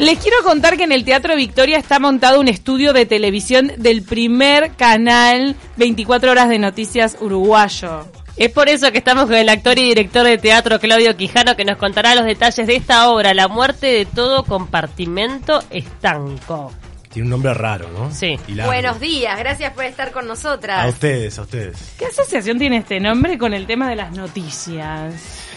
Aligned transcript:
Les 0.00 0.18
quiero 0.18 0.38
contar 0.42 0.78
que 0.78 0.84
en 0.84 0.92
el 0.92 1.04
Teatro 1.04 1.36
Victoria 1.36 1.76
está 1.76 1.98
montado 1.98 2.40
un 2.40 2.48
estudio 2.48 2.94
de 2.94 3.04
televisión 3.04 3.70
del 3.76 4.02
primer 4.02 4.72
canal 4.72 5.54
24 5.76 6.30
horas 6.30 6.48
de 6.48 6.58
noticias 6.58 7.18
uruguayo. 7.20 8.08
Es 8.38 8.50
por 8.50 8.70
eso 8.70 8.90
que 8.92 8.96
estamos 8.96 9.24
con 9.24 9.34
el 9.34 9.50
actor 9.50 9.78
y 9.78 9.82
director 9.82 10.24
de 10.24 10.38
teatro 10.38 10.80
Claudio 10.80 11.14
Quijano 11.18 11.54
que 11.54 11.66
nos 11.66 11.76
contará 11.76 12.14
los 12.14 12.24
detalles 12.24 12.66
de 12.66 12.76
esta 12.76 13.10
obra, 13.10 13.34
La 13.34 13.48
muerte 13.48 13.88
de 13.88 14.06
todo 14.06 14.44
compartimento 14.44 15.62
estanco. 15.68 16.72
Tiene 17.12 17.26
un 17.26 17.30
nombre 17.30 17.52
raro, 17.52 17.90
¿no? 17.90 18.10
Sí. 18.10 18.38
Buenos 18.64 19.00
días, 19.00 19.38
gracias 19.38 19.74
por 19.74 19.84
estar 19.84 20.12
con 20.12 20.26
nosotras. 20.26 20.82
A 20.82 20.88
ustedes, 20.88 21.38
a 21.38 21.42
ustedes. 21.42 21.76
¿Qué 21.98 22.06
asociación 22.06 22.58
tiene 22.58 22.78
este 22.78 23.00
nombre 23.00 23.36
con 23.36 23.52
el 23.52 23.66
tema 23.66 23.90
de 23.90 23.96
las 23.96 24.12
noticias? 24.12 25.49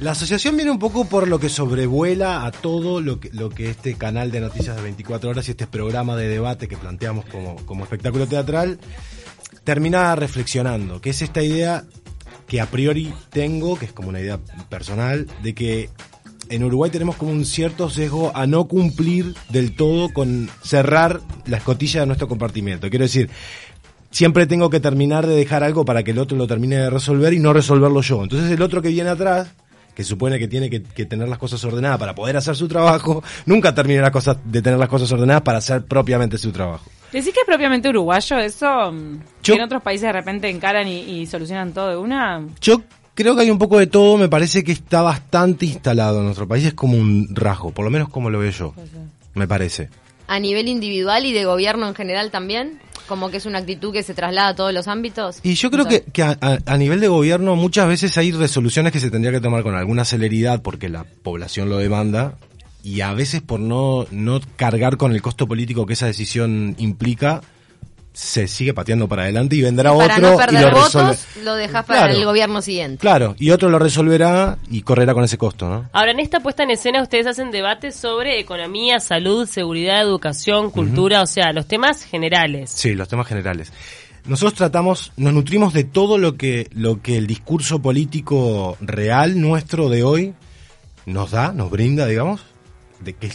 La 0.00 0.10
asociación 0.10 0.56
viene 0.56 0.70
un 0.70 0.78
poco 0.78 1.04
por 1.04 1.28
lo 1.28 1.38
que 1.38 1.48
sobrevuela 1.48 2.44
a 2.44 2.50
todo 2.50 3.00
lo 3.00 3.20
que, 3.20 3.30
lo 3.32 3.48
que 3.48 3.70
este 3.70 3.94
canal 3.94 4.30
de 4.30 4.40
noticias 4.40 4.74
de 4.76 4.82
24 4.82 5.30
horas 5.30 5.46
y 5.48 5.52
este 5.52 5.66
programa 5.66 6.16
de 6.16 6.28
debate 6.28 6.66
que 6.66 6.76
planteamos 6.76 7.24
como, 7.26 7.56
como 7.64 7.84
espectáculo 7.84 8.26
teatral 8.26 8.78
termina 9.62 10.14
reflexionando, 10.16 11.00
que 11.00 11.10
es 11.10 11.22
esta 11.22 11.42
idea 11.42 11.84
que 12.46 12.60
a 12.60 12.66
priori 12.66 13.14
tengo, 13.30 13.78
que 13.78 13.86
es 13.86 13.92
como 13.92 14.08
una 14.08 14.20
idea 14.20 14.38
personal, 14.68 15.26
de 15.42 15.54
que 15.54 15.90
en 16.50 16.64
Uruguay 16.64 16.90
tenemos 16.90 17.16
como 17.16 17.32
un 17.32 17.44
cierto 17.44 17.88
sesgo 17.88 18.32
a 18.34 18.46
no 18.46 18.66
cumplir 18.66 19.34
del 19.48 19.74
todo 19.74 20.12
con 20.12 20.50
cerrar 20.62 21.20
la 21.46 21.58
escotilla 21.58 22.00
de 22.00 22.06
nuestro 22.06 22.28
compartimiento. 22.28 22.90
Quiero 22.90 23.04
decir, 23.04 23.30
siempre 24.10 24.46
tengo 24.46 24.70
que 24.70 24.80
terminar 24.80 25.26
de 25.26 25.34
dejar 25.34 25.64
algo 25.64 25.84
para 25.84 26.02
que 26.02 26.10
el 26.10 26.18
otro 26.18 26.36
lo 26.36 26.46
termine 26.46 26.76
de 26.76 26.90
resolver 26.90 27.32
y 27.32 27.38
no 27.38 27.52
resolverlo 27.52 28.02
yo. 28.02 28.22
Entonces 28.22 28.50
el 28.50 28.62
otro 28.62 28.82
que 28.82 28.88
viene 28.88 29.10
atrás, 29.10 29.52
que 29.94 30.04
supone 30.04 30.38
que 30.38 30.48
tiene 30.48 30.68
que, 30.70 30.82
que 30.82 31.06
tener 31.06 31.28
las 31.28 31.38
cosas 31.38 31.62
ordenadas 31.64 31.98
para 31.98 32.14
poder 32.14 32.36
hacer 32.36 32.56
su 32.56 32.66
trabajo, 32.68 33.22
nunca 33.46 33.74
termina 33.74 34.02
las 34.02 34.10
cosas, 34.10 34.36
de 34.44 34.60
tener 34.62 34.78
las 34.78 34.88
cosas 34.88 35.10
ordenadas 35.12 35.42
para 35.42 35.58
hacer 35.58 35.84
propiamente 35.84 36.36
su 36.38 36.50
trabajo. 36.52 36.84
¿Decís 37.12 37.32
que 37.32 37.40
es 37.40 37.46
propiamente 37.46 37.88
uruguayo 37.88 38.38
eso? 38.38 38.90
Mm, 38.92 39.20
Yo- 39.44 39.54
¿Que 39.54 39.58
en 39.60 39.64
otros 39.64 39.82
países 39.82 40.02
de 40.08 40.12
repente 40.12 40.48
encaran 40.50 40.88
y, 40.88 41.00
y 41.20 41.26
solucionan 41.26 41.72
todo 41.72 41.90
de 41.90 41.96
una? 41.96 42.42
Yo 42.60 42.82
creo 43.14 43.36
que 43.36 43.42
hay 43.42 43.50
un 43.52 43.58
poco 43.58 43.78
de 43.78 43.86
todo, 43.86 44.16
me 44.16 44.28
parece 44.28 44.64
que 44.64 44.72
está 44.72 45.00
bastante 45.02 45.66
instalado 45.66 46.18
en 46.18 46.24
nuestro 46.24 46.48
país, 46.48 46.64
es 46.64 46.74
como 46.74 46.96
un 46.96 47.28
rasgo, 47.32 47.70
por 47.70 47.84
lo 47.84 47.90
menos 47.92 48.08
como 48.08 48.30
lo 48.30 48.40
veo 48.40 48.50
yo, 48.50 48.74
me 49.34 49.46
parece. 49.46 49.90
A 50.26 50.38
nivel 50.40 50.68
individual 50.68 51.26
y 51.26 51.32
de 51.32 51.44
gobierno 51.44 51.86
en 51.88 51.94
general 51.94 52.30
también, 52.30 52.80
como 53.06 53.30
que 53.30 53.36
es 53.36 53.46
una 53.46 53.58
actitud 53.58 53.92
que 53.92 54.02
se 54.02 54.14
traslada 54.14 54.48
a 54.48 54.54
todos 54.54 54.72
los 54.72 54.88
ámbitos. 54.88 55.38
Y 55.42 55.54
yo 55.54 55.70
creo 55.70 55.86
que, 55.86 56.22
a- 56.22 56.58
a 56.64 56.76
nivel 56.78 57.00
de 57.00 57.08
gobierno 57.08 57.56
muchas 57.56 57.86
veces 57.88 58.16
hay 58.16 58.32
resoluciones 58.32 58.92
que 58.92 59.00
se 59.00 59.10
tendría 59.10 59.32
que 59.32 59.40
tomar 59.40 59.62
con 59.62 59.74
alguna 59.74 60.04
celeridad 60.04 60.62
porque 60.62 60.88
la 60.88 61.04
población 61.04 61.68
lo 61.68 61.76
demanda 61.76 62.38
y 62.82 63.02
a 63.02 63.12
veces 63.12 63.42
por 63.42 63.60
no, 63.60 64.06
no 64.10 64.40
cargar 64.56 64.96
con 64.96 65.12
el 65.12 65.20
costo 65.22 65.46
político 65.46 65.84
que 65.86 65.92
esa 65.92 66.06
decisión 66.06 66.74
implica, 66.78 67.42
se 68.14 68.46
sigue 68.46 68.72
pateando 68.72 69.08
para 69.08 69.24
adelante 69.24 69.56
y 69.56 69.60
vendrá 69.62 69.92
Para 69.92 70.14
otro 70.14 70.22
no 70.28 70.34
y 70.34 70.36
perder 70.38 70.62
lo 70.62 70.70
votos, 70.70 70.94
resuelve. 70.94 71.44
lo 71.44 71.54
dejas 71.56 71.84
para 71.84 71.98
Claro. 72.04 72.14
el 72.14 72.24
gobierno 72.24 72.62
siguiente. 72.62 72.98
Claro, 73.00 73.34
y 73.40 73.50
otro 73.50 73.68
lo 73.68 73.78
resolverá 73.80 74.56
y 74.70 74.82
correrá 74.82 75.12
con 75.14 75.24
ese 75.24 75.36
costo, 75.36 75.68
¿no? 75.68 75.90
Ahora, 75.92 76.12
en 76.12 76.20
esta 76.20 76.38
puesta 76.40 76.62
en 76.62 76.70
escena 76.70 77.02
ustedes 77.02 77.26
hacen 77.26 77.50
debates 77.50 77.96
sobre 77.96 78.38
economía, 78.38 79.00
salud, 79.00 79.48
seguridad, 79.48 80.00
educación, 80.00 80.70
cultura, 80.70 81.22
o 81.22 81.26
sea, 81.26 81.52
los 81.52 81.66
temas 81.66 82.04
generales. 82.04 82.70
Sí, 82.70 82.94
los 82.94 83.08
temas 83.08 83.26
generales. 83.26 83.72
Nosotros 84.26 84.54
tratamos, 84.54 85.12
nos 85.16 85.34
nutrimos 85.34 85.74
de 85.74 85.84
todo 85.84 86.16
lo 86.16 86.36
que, 86.36 86.68
lo 86.72 87.02
que 87.02 87.18
el 87.18 87.26
discurso 87.26 87.82
político 87.82 88.78
real 88.80 89.40
nuestro 89.40 89.88
de 89.90 90.02
hoy 90.04 90.34
nos 91.04 91.32
da, 91.32 91.52
nos 91.52 91.68
brinda, 91.70 92.06
digamos, 92.06 92.40
de, 93.04 93.14
que, 93.14 93.30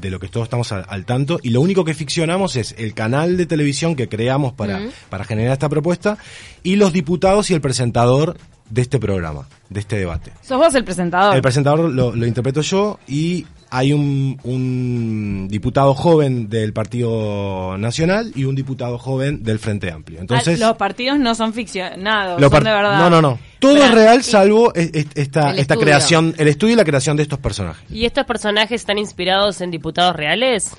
de 0.00 0.10
lo 0.10 0.20
que 0.20 0.28
todos 0.28 0.44
estamos 0.46 0.70
al, 0.72 0.84
al 0.88 1.04
tanto. 1.04 1.40
Y 1.42 1.50
lo 1.50 1.60
único 1.60 1.84
que 1.84 1.94
ficcionamos 1.94 2.56
es 2.56 2.74
el 2.78 2.94
canal 2.94 3.36
de 3.36 3.46
televisión 3.46 3.96
que 3.96 4.08
creamos 4.08 4.52
para, 4.52 4.80
para 5.08 5.24
generar 5.24 5.52
esta 5.52 5.68
propuesta 5.68 6.18
y 6.62 6.76
los 6.76 6.92
diputados 6.92 7.50
y 7.50 7.54
el 7.54 7.60
presentador 7.60 8.36
de 8.70 8.82
este 8.82 8.98
programa, 8.98 9.48
de 9.68 9.80
este 9.80 9.96
debate. 9.96 10.32
¿Sos 10.42 10.58
vos 10.58 10.74
el 10.74 10.84
presentador? 10.84 11.36
El 11.36 11.42
presentador 11.42 11.90
lo, 11.90 12.14
lo 12.14 12.26
interpreto 12.26 12.60
yo 12.62 12.98
y 13.06 13.46
hay 13.76 13.92
un, 13.92 14.38
un 14.44 15.48
diputado 15.50 15.94
joven 15.94 16.48
del 16.48 16.72
Partido 16.72 17.76
Nacional 17.76 18.30
y 18.36 18.44
un 18.44 18.54
diputado 18.54 18.98
joven 18.98 19.42
del 19.42 19.58
Frente 19.58 19.90
Amplio. 19.90 20.20
Entonces, 20.20 20.62
Ah, 20.62 20.68
los 20.68 20.76
partidos 20.76 21.18
no 21.18 21.34
son 21.34 21.52
ficcionados, 21.52 22.40
son 22.40 22.50
par- 22.50 22.62
de 22.64 22.70
verdad. 22.70 22.98
no, 22.98 23.10
no, 23.10 23.20
no. 23.20 23.38
Todo 23.58 23.82
es 23.82 23.90
real 23.90 24.22
salvo 24.22 24.72
es- 24.74 24.90
es- 24.92 25.06
esta, 25.16 25.54
esta 25.56 25.76
creación, 25.76 26.34
el 26.38 26.48
estudio 26.48 26.74
y 26.74 26.76
la 26.76 26.84
creación 26.84 27.16
de 27.16 27.24
estos 27.24 27.38
personajes. 27.40 27.84
¿Y 27.90 28.04
estos 28.04 28.24
personajes 28.26 28.80
están 28.80 28.98
inspirados 28.98 29.60
en 29.60 29.70
diputados 29.72 30.14
reales? 30.14 30.70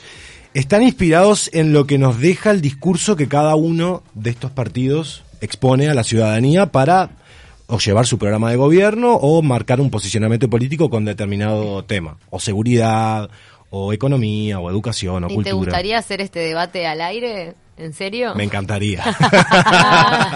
Están 0.54 0.82
inspirados 0.84 1.50
en 1.52 1.74
lo 1.74 1.86
que 1.86 1.98
nos 1.98 2.20
deja 2.20 2.52
el 2.52 2.62
discurso 2.62 3.18
que 3.18 3.28
cada 3.28 3.56
uno 3.56 4.04
de 4.14 4.30
estos 4.30 4.52
partidos 4.52 5.24
expone 5.42 5.90
a 5.90 5.94
la 5.94 6.04
ciudadanía 6.06 6.68
para 6.68 7.10
o 7.68 7.80
llevar 7.80 8.06
su 8.06 8.18
programa 8.18 8.50
de 8.52 8.58
gobierno 8.58 9.16
o 9.16 9.42
marcar 9.42 9.80
un 9.82 9.90
posicionamiento 9.90 10.50
político 10.50 10.90
con 10.90 11.06
determinado 11.06 11.84
tema, 11.84 12.18
o 12.30 12.40
seguridad, 12.40 13.30
o 13.70 13.94
economía, 13.94 14.60
o 14.60 14.70
educación, 14.70 15.24
o 15.24 15.28
¿Y 15.28 15.30
te 15.30 15.36
cultura. 15.36 15.56
gustaría 15.56 15.98
hacer 15.98 16.22
este 16.22 16.40
debate 16.40 16.86
al 16.88 17.02
aire? 17.02 17.56
¿En 17.78 17.92
serio? 17.94 18.34
Me 18.36 18.46
encantaría. 18.46 19.04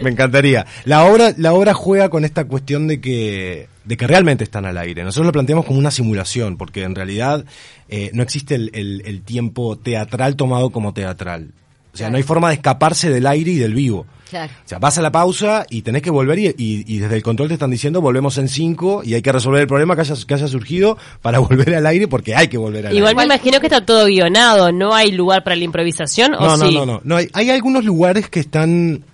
Me 0.00 0.10
encantaría. 0.10 0.66
La 0.84 1.04
obra, 1.04 1.34
la 1.36 1.52
obra 1.52 1.74
juega 1.74 2.08
con 2.08 2.24
esta 2.24 2.44
cuestión 2.46 2.86
de 2.88 3.00
que, 3.00 3.68
de 3.84 3.96
que 3.96 4.06
realmente 4.06 4.44
están 4.44 4.64
al 4.64 4.78
aire. 4.78 5.04
Nosotros 5.04 5.26
lo 5.26 5.32
planteamos 5.32 5.66
como 5.66 5.78
una 5.78 5.90
simulación, 5.90 6.56
porque 6.56 6.82
en 6.82 6.94
realidad 6.94 7.44
eh, 7.88 8.10
no 8.14 8.22
existe 8.22 8.54
el, 8.54 8.70
el- 8.74 9.02
el 9.04 9.22
tiempo 9.22 9.76
teatral 9.76 10.36
tomado 10.36 10.70
como 10.70 10.94
teatral. 10.94 11.50
O 11.94 11.96
sea, 11.96 12.10
no 12.10 12.16
hay 12.16 12.22
forma 12.24 12.48
de 12.48 12.54
escaparse 12.56 13.08
del 13.08 13.26
aire 13.26 13.52
y 13.52 13.56
del 13.56 13.72
vivo. 13.72 14.04
Claro. 14.28 14.52
O 14.64 14.68
sea, 14.68 14.78
vas 14.80 14.98
a 14.98 15.02
la 15.02 15.12
pausa 15.12 15.64
y 15.70 15.82
tenés 15.82 16.02
que 16.02 16.10
volver 16.10 16.38
y, 16.40 16.46
y- 16.48 16.84
y 16.88 16.98
desde 16.98 17.14
el 17.14 17.22
control 17.22 17.46
te 17.48 17.54
están 17.54 17.70
diciendo 17.70 18.00
volvemos 18.00 18.36
en 18.38 18.48
cinco 18.48 19.02
y 19.04 19.14
hay 19.14 19.22
que 19.22 19.30
resolver 19.30 19.60
el 19.60 19.68
problema 19.68 19.94
que 19.94 20.00
haya, 20.00 20.14
que 20.26 20.34
haya 20.34 20.48
surgido 20.48 20.98
para 21.22 21.38
volver 21.40 21.72
al 21.76 21.86
aire 21.86 22.08
porque 22.08 22.34
hay 22.34 22.48
que 22.48 22.58
volver 22.58 22.88
al 22.88 22.96
Igual 22.96 23.10
aire. 23.10 23.18
me 23.28 23.34
imagino 23.34 23.60
que 23.60 23.66
está 23.68 23.86
todo 23.86 24.06
guionado, 24.06 24.72
¿no 24.72 24.92
hay 24.92 25.12
lugar 25.12 25.44
para 25.44 25.54
la 25.54 25.62
improvisación? 25.64 26.34
¿O 26.34 26.40
No, 26.40 26.56
no, 26.56 26.66
sí? 26.68 26.74
no, 26.74 26.84
no, 26.84 27.00
no. 27.04 27.16
hay, 27.16 27.28
hay 27.32 27.50
algunos 27.50 27.84
lugares 27.84 28.28
que 28.28 28.40
están 28.40 29.04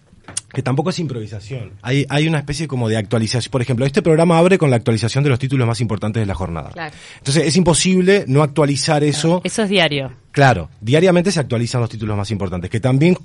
que 0.53 0.63
tampoco 0.63 0.91
es 0.91 0.99
improvisación. 0.99 1.73
Hay, 1.83 2.07
hay 2.09 2.27
una 2.27 2.39
especie 2.39 2.67
como 2.69 2.89
de 2.89 2.97
actualización. 2.97 3.51
Por 3.51 3.63
ejemplo, 3.63 3.87
este 3.87 4.03
programa 4.03 4.39
abre 4.39 4.59
con 4.59 4.71
la 4.71 4.77
actualización 4.77 5.23
de 5.25 5.31
los 5.31 5.39
títulos 5.39 5.67
más 5.67 5.81
importantes 5.81 6.21
de 6.21 6.27
la 6.27 6.35
jornada. 6.35 6.71
Claro. 6.71 6.95
Entonces 7.19 7.47
es 7.47 7.57
imposible 7.57 8.25
no 8.27 8.43
actualizar 8.43 9.05
eso. 9.05 9.41
Eso 9.45 9.63
es 9.63 9.69
diario. 9.69 10.13
Claro, 10.33 10.69
diariamente 10.81 11.31
se 11.33 11.41
actualizan 11.41 11.81
los 11.81 11.91
títulos 11.91 12.17
más 12.17 12.31
importantes, 12.31 12.71
que 12.71 12.81
también 12.81 13.17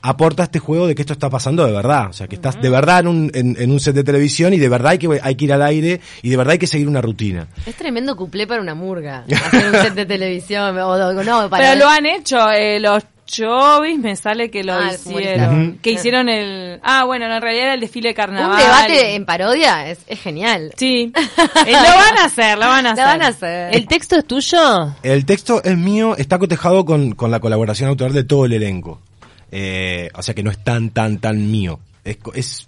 aporta 0.00 0.44
este 0.44 0.60
juego 0.60 0.86
de 0.86 0.94
que 0.94 1.02
esto 1.02 1.12
está 1.12 1.28
pasando 1.28 1.66
de 1.66 1.72
verdad. 1.72 2.08
O 2.10 2.12
sea, 2.12 2.28
que 2.28 2.36
estás 2.36 2.60
de 2.62 2.70
verdad 2.70 3.00
en 3.00 3.08
un, 3.08 3.30
en, 3.34 3.56
en 3.58 3.70
un 3.70 3.80
set 3.80 3.94
de 3.94 4.04
televisión 4.04 4.54
y 4.54 4.58
de 4.58 4.68
verdad 4.68 4.92
hay 4.92 4.98
que, 4.98 5.20
hay 5.22 5.34
que 5.34 5.44
ir 5.44 5.52
al 5.52 5.62
aire 5.62 6.00
y 6.22 6.28
de 6.30 6.36
verdad 6.36 6.52
hay 6.52 6.58
que 6.58 6.66
seguir 6.68 6.86
una 6.86 7.00
rutina. 7.00 7.48
Es 7.66 7.74
tremendo 7.74 8.14
cuplé 8.16 8.46
para 8.46 8.62
una 8.62 8.74
murga. 8.74 9.24
Hacer 9.28 9.66
un 9.66 9.72
set 9.72 9.94
de 9.94 10.06
televisión. 10.06 10.78
O, 10.78 10.88
o- 10.90 11.24
no, 11.24 11.50
para 11.50 11.72
Pero 11.72 11.80
lo 11.84 11.88
han 11.88 12.06
hecho, 12.06 12.50
eh, 12.52 12.78
los 12.78 13.02
chovis 13.28 13.98
me 13.98 14.16
sale 14.16 14.50
que 14.50 14.64
lo 14.64 14.72
Ah, 14.74 14.90
hicieron. 14.94 15.78
Que 15.82 15.92
hicieron 15.92 16.28
el... 16.28 16.80
Ah, 16.82 17.04
bueno, 17.04 17.26
en 17.26 17.40
realidad 17.42 17.64
era 17.66 17.74
el 17.74 17.80
desfile 17.80 18.08
de 18.08 18.14
carnaval. 18.14 18.50
Un 18.52 18.56
debate 18.58 19.14
en 19.14 19.24
parodia 19.26 19.88
es, 19.90 19.98
es 20.06 20.18
genial. 20.20 20.72
Sí. 20.76 21.12
Eh, 21.66 21.72
lo 21.72 21.78
van 21.96 22.18
a 22.18 22.24
hacer, 22.24 22.56
lo 22.58 22.66
van 22.66 22.86
a 22.86 22.92
hacer. 22.92 23.04
Van 23.04 23.22
a 23.22 23.26
hacer. 23.28 23.74
¿El 23.74 23.86
texto 23.86 24.16
es 24.16 24.24
tuyo? 24.26 24.94
El 25.02 25.24
texto 25.26 25.62
es 25.62 25.76
mío, 25.76 26.16
está 26.16 26.38
cotejado 26.38 26.84
con, 26.84 27.12
con 27.12 27.30
la 27.30 27.40
colaboración 27.40 27.90
autoral 27.90 28.14
de 28.14 28.24
todo 28.24 28.46
el 28.46 28.54
elenco. 28.54 29.00
Eh, 29.52 30.08
o 30.14 30.22
sea 30.22 30.34
que 30.34 30.42
no 30.42 30.50
es 30.50 30.62
tan, 30.64 30.90
tan, 30.90 31.18
tan 31.18 31.50
mío. 31.50 31.78
Es, 32.04 32.16
co- 32.16 32.32
es 32.32 32.66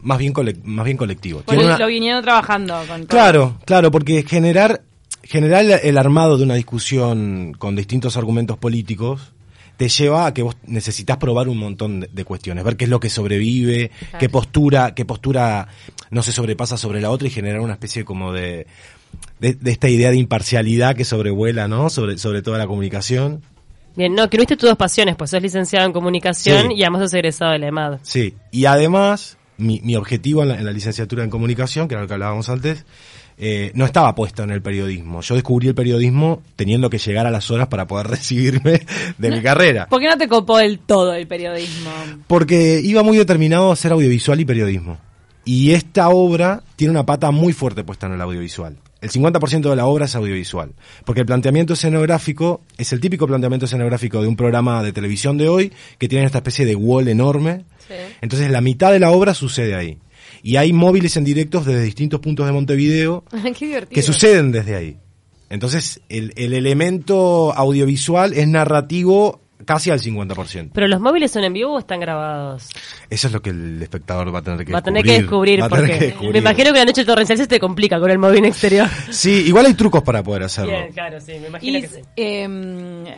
más, 0.00 0.18
bien 0.18 0.32
más 0.64 0.84
bien 0.84 0.96
colectivo. 0.96 1.42
Lo, 1.46 1.60
una- 1.60 1.78
lo 1.78 1.86
vinieron 1.86 2.22
trabajando 2.22 2.74
con 2.88 3.00
todo. 3.02 3.08
Claro, 3.08 3.56
claro, 3.64 3.90
porque 3.92 4.24
generar, 4.24 4.80
generar 5.22 5.64
el 5.82 5.98
armado 5.98 6.36
de 6.38 6.44
una 6.44 6.54
discusión 6.54 7.54
con 7.58 7.76
distintos 7.76 8.16
argumentos 8.16 8.58
políticos 8.58 9.32
te 9.80 9.88
lleva 9.88 10.26
a 10.26 10.34
que 10.34 10.42
vos 10.42 10.58
necesitas 10.66 11.16
probar 11.16 11.48
un 11.48 11.56
montón 11.56 12.00
de, 12.00 12.10
de 12.12 12.24
cuestiones, 12.26 12.62
ver 12.64 12.76
qué 12.76 12.84
es 12.84 12.90
lo 12.90 13.00
que 13.00 13.08
sobrevive, 13.08 13.90
qué 14.18 14.28
postura, 14.28 14.94
qué 14.94 15.06
postura 15.06 15.68
no 16.10 16.22
se 16.22 16.32
sobrepasa 16.32 16.76
sobre 16.76 17.00
la 17.00 17.08
otra 17.08 17.28
y 17.28 17.30
generar 17.30 17.60
una 17.60 17.72
especie 17.72 18.04
como 18.04 18.30
de, 18.34 18.66
de, 19.38 19.54
de 19.54 19.70
esta 19.70 19.88
idea 19.88 20.10
de 20.10 20.18
imparcialidad 20.18 20.94
que 20.94 21.06
sobrevuela, 21.06 21.66
¿no? 21.66 21.88
Sobre, 21.88 22.18
sobre 22.18 22.42
toda 22.42 22.58
la 22.58 22.66
comunicación. 22.66 23.40
Bien, 23.96 24.14
no, 24.14 24.28
que 24.28 24.36
uniste 24.36 24.58
tus 24.58 24.68
dos 24.68 24.76
pasiones, 24.76 25.16
pues 25.16 25.30
sos 25.30 25.40
licenciado 25.40 25.86
en 25.86 25.94
comunicación 25.94 26.68
Sí. 26.68 26.74
y 26.76 26.82
además 26.82 27.00
sos 27.04 27.14
egresado 27.14 27.52
de 27.52 27.60
la 27.60 27.68
EMAD. 27.68 27.98
Sí, 28.02 28.34
y 28.50 28.66
además, 28.66 29.38
mi, 29.56 29.80
mi 29.82 29.96
objetivo 29.96 30.42
en 30.42 30.48
la, 30.50 30.58
en 30.58 30.66
la 30.66 30.72
licenciatura 30.72 31.24
en 31.24 31.30
comunicación, 31.30 31.88
que 31.88 31.94
era 31.94 32.02
lo 32.02 32.06
que 32.06 32.12
hablábamos 32.12 32.50
antes, 32.50 32.84
eh, 33.42 33.72
no 33.74 33.86
estaba 33.86 34.14
puesto 34.14 34.42
en 34.42 34.50
el 34.50 34.60
periodismo. 34.60 35.22
Yo 35.22 35.34
descubrí 35.34 35.68
el 35.68 35.74
periodismo 35.74 36.42
teniendo 36.56 36.90
que 36.90 36.98
llegar 36.98 37.26
a 37.26 37.30
las 37.30 37.50
horas 37.50 37.68
para 37.68 37.86
poder 37.86 38.06
recibirme 38.10 38.82
de 39.16 39.30
mi 39.30 39.40
carrera. 39.40 39.86
¿Por 39.88 39.98
qué 39.98 40.08
no 40.08 40.18
te 40.18 40.28
copó 40.28 40.58
del 40.58 40.78
todo 40.78 41.14
el 41.14 41.26
periodismo? 41.26 41.90
Porque 42.26 42.80
iba 42.84 43.02
muy 43.02 43.16
determinado 43.16 43.70
a 43.70 43.72
hacer 43.72 43.92
audiovisual 43.92 44.40
y 44.40 44.44
periodismo. 44.44 44.98
Y 45.46 45.72
esta 45.72 46.10
obra 46.10 46.62
tiene 46.76 46.90
una 46.90 47.06
pata 47.06 47.30
muy 47.30 47.54
fuerte 47.54 47.82
puesta 47.82 48.06
en 48.06 48.12
el 48.12 48.20
audiovisual. 48.20 48.76
El 49.00 49.10
50% 49.10 49.70
de 49.70 49.76
la 49.76 49.86
obra 49.86 50.04
es 50.04 50.14
audiovisual. 50.14 50.74
Porque 51.06 51.22
el 51.22 51.26
planteamiento 51.26 51.72
escenográfico 51.72 52.60
es 52.76 52.92
el 52.92 53.00
típico 53.00 53.26
planteamiento 53.26 53.64
escenográfico 53.64 54.20
de 54.20 54.28
un 54.28 54.36
programa 54.36 54.82
de 54.82 54.92
televisión 54.92 55.38
de 55.38 55.48
hoy 55.48 55.72
que 55.96 56.08
tiene 56.08 56.26
esta 56.26 56.38
especie 56.38 56.66
de 56.66 56.76
wall 56.76 57.08
enorme. 57.08 57.64
Sí. 57.88 57.94
Entonces 58.20 58.50
la 58.50 58.60
mitad 58.60 58.92
de 58.92 59.00
la 59.00 59.12
obra 59.12 59.32
sucede 59.32 59.74
ahí. 59.74 59.98
Y 60.42 60.56
hay 60.56 60.72
móviles 60.72 61.16
en 61.16 61.24
directos 61.24 61.66
desde 61.66 61.82
distintos 61.82 62.20
puntos 62.20 62.46
de 62.46 62.52
Montevideo 62.52 63.24
que 63.90 64.02
suceden 64.02 64.52
desde 64.52 64.76
ahí. 64.76 64.96
Entonces 65.48 66.00
el, 66.08 66.32
el 66.36 66.52
elemento 66.52 67.52
audiovisual 67.52 68.32
es 68.34 68.46
narrativo 68.48 69.40
casi 69.64 69.90
al 69.90 70.00
50%. 70.00 70.70
¿Pero 70.72 70.88
los 70.88 71.00
móviles 71.00 71.30
son 71.30 71.44
en 71.44 71.52
vivo 71.52 71.74
o 71.74 71.78
están 71.78 72.00
grabados? 72.00 72.68
Eso 73.08 73.26
es 73.26 73.32
lo 73.32 73.40
que 73.42 73.50
el 73.50 73.82
espectador 73.82 74.34
va 74.34 74.38
a 74.40 74.42
tener 74.42 74.64
que 74.64 74.72
Va 74.72 74.78
a 74.78 74.82
tener 74.82 75.02
descubrir. 75.04 75.58
que 75.58 75.60
descubrir, 75.60 75.62
Va 75.62 75.66
a 75.66 75.68
tener 75.68 75.82
porque 75.84 75.98
que 75.98 76.04
descubrir. 76.06 76.32
me 76.32 76.38
imagino 76.38 76.72
que 76.72 76.78
la 76.78 76.84
noche 76.84 77.04
torrencial 77.04 77.38
se 77.38 77.46
te 77.46 77.60
complica 77.60 77.98
con 78.00 78.10
el 78.10 78.18
móvil 78.18 78.44
exterior. 78.44 78.88
Sí, 79.10 79.44
igual 79.46 79.66
hay 79.66 79.74
trucos 79.74 80.02
para 80.02 80.22
poder 80.22 80.44
hacerlo. 80.44 80.72
Bien, 80.72 80.92
claro, 80.92 81.20
sí, 81.20 81.32
me 81.40 81.48
imagino 81.48 81.78
Y 81.78 81.80
que 81.82 81.88
sí. 81.88 82.00
eh, 82.16 82.48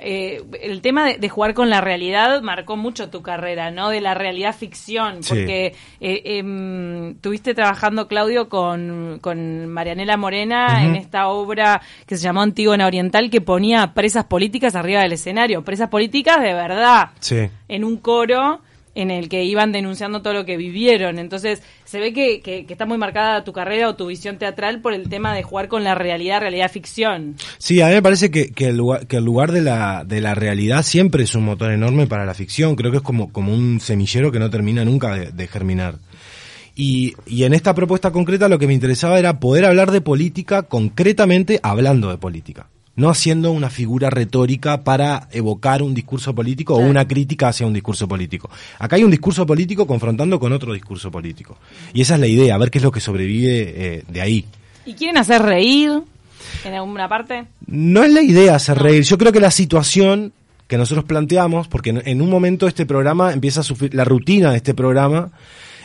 eh, 0.00 0.42
el 0.62 0.80
tema 0.80 1.06
de, 1.06 1.18
de 1.18 1.28
jugar 1.28 1.54
con 1.54 1.70
la 1.70 1.80
realidad 1.80 2.42
marcó 2.42 2.76
mucho 2.76 3.10
tu 3.10 3.22
carrera, 3.22 3.70
¿no? 3.70 3.88
De 3.90 4.00
la 4.00 4.14
realidad 4.14 4.54
ficción, 4.54 5.22
Sí. 5.22 5.28
porque 5.30 5.74
eh, 6.00 6.22
em, 6.38 7.14
tuviste 7.20 7.54
trabajando, 7.54 8.08
Claudio, 8.08 8.48
con, 8.48 9.18
con 9.20 9.68
Marianela 9.68 10.16
Morena 10.16 10.84
en 10.84 10.96
esta 10.96 11.28
obra 11.28 11.82
que 12.06 12.16
se 12.16 12.22
llamó 12.24 12.42
Antígona 12.42 12.86
Oriental, 12.86 13.30
que 13.30 13.40
ponía 13.40 13.94
presas 13.94 14.24
políticas 14.24 14.74
arriba 14.74 15.02
del 15.02 15.12
escenario, 15.12 15.62
presas 15.62 15.88
políticas 15.88 16.31
de 16.40 16.55
verdad, 16.55 17.11
Sí. 17.20 17.49
en 17.69 17.84
un 17.84 17.96
coro 17.96 18.61
en 18.94 19.11
el 19.11 19.31
que 19.31 19.43
iban 19.44 19.73
denunciando 19.73 20.20
todo 20.20 20.34
lo 20.34 20.44
que 20.44 20.58
vivieron. 20.58 21.19
Entonces, 21.19 21.62
se 21.84 21.99
ve 21.99 22.12
que, 22.12 22.43
que- 22.43 22.67
que 22.67 22.75
está 22.75 22.84
muy 22.84 22.99
marcada 22.99 23.43
tu 23.43 23.50
carrera 23.55 23.88
o 23.88 23.94
tu 23.96 24.08
visión 24.08 24.37
teatral 24.37 24.81
por 24.82 24.93
el 24.93 25.08
tema 25.08 25.34
de 25.34 25.43
jugar 25.43 25.69
con 25.69 25.82
la 25.82 25.94
realidad, 25.94 26.40
realidad-ficción. 26.40 27.37
Sí, 27.56 27.81
a 27.81 27.87
mí 27.87 27.94
me 27.94 28.02
parece 28.02 28.31
que, 28.31 28.50
que 28.52 28.67
el 28.69 28.76
lugar, 28.76 29.06
que 29.06 29.17
el 29.17 29.25
lugar 29.25 29.50
de, 29.50 29.62
la, 29.62 30.05
de 30.05 30.20
la 30.20 30.34
realidad 30.34 30.82
siempre 30.82 31.25
es 31.25 31.34
un 31.34 31.44
motor 31.46 31.73
enorme 31.73 32.06
para 32.06 32.26
la 32.26 32.35
ficción. 32.35 32.76
Creo 32.76 32.90
que 32.90 32.99
es 32.99 33.02
como, 33.02 33.32
como 33.32 33.55
un 33.55 33.81
semillero 33.81 34.31
que 34.31 34.38
no 34.38 34.50
termina 34.50 34.85
nunca 34.85 35.14
de, 35.14 35.32
de 35.32 35.46
germinar. 35.49 35.94
Y, 36.75 37.14
y 37.26 37.44
en 37.44 37.55
esta 37.55 37.75
propuesta 37.75 38.11
concreta 38.12 38.49
lo 38.49 38.58
que 38.58 38.67
me 38.67 38.75
interesaba 38.75 39.19
era 39.19 39.40
poder 39.40 39.64
hablar 39.64 39.90
de 39.90 40.02
política 40.02 40.64
concretamente 40.64 41.61
hablando 41.62 42.11
de 42.11 42.19
política. 42.19 42.67
No 42.94 43.08
haciendo 43.08 43.52
una 43.52 43.70
figura 43.70 44.10
retórica 44.10 44.84
para 44.84 45.28
evocar 45.32 45.82
un 45.82 45.94
discurso 45.94 46.34
político 46.34 46.74
o 46.74 46.78
una 46.78 47.08
crítica 47.08 47.48
hacia 47.48 47.66
un 47.66 47.72
discurso 47.72 48.06
político. 48.06 48.50
Acá 48.78 48.96
hay 48.96 49.04
un 49.04 49.10
discurso 49.10 49.46
político 49.46 49.86
confrontando 49.86 50.38
con 50.38 50.52
otro 50.52 50.74
discurso 50.74 51.10
político. 51.10 51.56
Y 51.94 52.02
esa 52.02 52.14
es 52.14 52.20
la 52.20 52.26
idea, 52.26 52.54
a 52.54 52.58
ver 52.58 52.70
qué 52.70 52.78
es 52.78 52.84
lo 52.84 52.92
que 52.92 53.00
sobrevive 53.00 53.74
eh, 53.76 54.04
de 54.08 54.20
ahí. 54.20 54.44
¿Y 54.84 54.94
quieren 54.94 55.16
hacer 55.16 55.42
reír 55.42 56.02
en 56.64 56.74
alguna 56.74 57.08
parte? 57.08 57.46
No 57.66 58.04
es 58.04 58.12
la 58.12 58.20
idea 58.20 58.56
hacer 58.56 58.78
reír. 58.78 59.04
Yo 59.04 59.16
creo 59.16 59.32
que 59.32 59.40
la 59.40 59.50
situación 59.50 60.32
que 60.68 60.76
nosotros 60.76 61.04
planteamos, 61.04 61.68
porque 61.68 61.90
en, 61.90 62.02
en 62.04 62.22
un 62.22 62.30
momento 62.30 62.66
este 62.66 62.86
programa 62.86 63.32
empieza 63.32 63.60
a 63.60 63.62
sufrir, 63.62 63.94
la 63.94 64.04
rutina 64.04 64.50
de 64.50 64.58
este 64.58 64.74
programa 64.74 65.30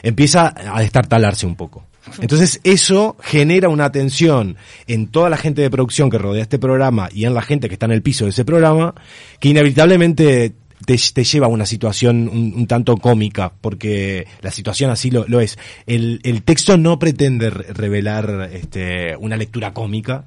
empieza 0.03 0.53
a 0.73 0.81
destartalarse 0.81 1.45
un 1.45 1.55
poco. 1.55 1.83
Entonces 2.21 2.59
eso 2.63 3.17
genera 3.21 3.69
una 3.69 3.91
tensión 3.91 4.55
en 4.87 5.07
toda 5.07 5.29
la 5.29 5.37
gente 5.37 5.61
de 5.61 5.69
producción 5.69 6.09
que 6.09 6.17
rodea 6.17 6.43
este 6.43 6.59
programa 6.59 7.09
y 7.13 7.25
en 7.25 7.33
la 7.33 7.41
gente 7.41 7.67
que 7.67 7.73
está 7.75 7.85
en 7.85 7.91
el 7.93 8.01
piso 8.01 8.25
de 8.25 8.31
ese 8.31 8.45
programa, 8.45 8.93
que 9.39 9.49
inevitablemente 9.49 10.53
te, 10.85 10.97
te 11.13 11.23
lleva 11.23 11.47
a 11.47 11.49
una 11.49 11.65
situación 11.65 12.29
un, 12.31 12.53
un 12.55 12.67
tanto 12.67 12.97
cómica, 12.97 13.51
porque 13.61 14.27
la 14.41 14.51
situación 14.51 14.91
así 14.91 15.09
lo, 15.11 15.25
lo 15.27 15.39
es. 15.39 15.57
El, 15.85 16.19
el 16.23 16.43
texto 16.43 16.77
no 16.77 16.99
pretende 16.99 17.49
re- 17.49 17.73
revelar 17.73 18.49
este, 18.53 19.15
una 19.17 19.37
lectura 19.37 19.73
cómica, 19.73 20.25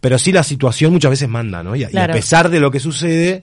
pero 0.00 0.18
sí 0.18 0.32
la 0.32 0.42
situación 0.42 0.92
muchas 0.92 1.10
veces 1.10 1.28
manda, 1.28 1.62
¿no? 1.62 1.76
Y 1.76 1.84
a, 1.84 1.90
y 1.90 1.96
a 1.96 2.06
pesar 2.12 2.48
de 2.48 2.60
lo 2.60 2.70
que 2.70 2.80
sucede, 2.80 3.42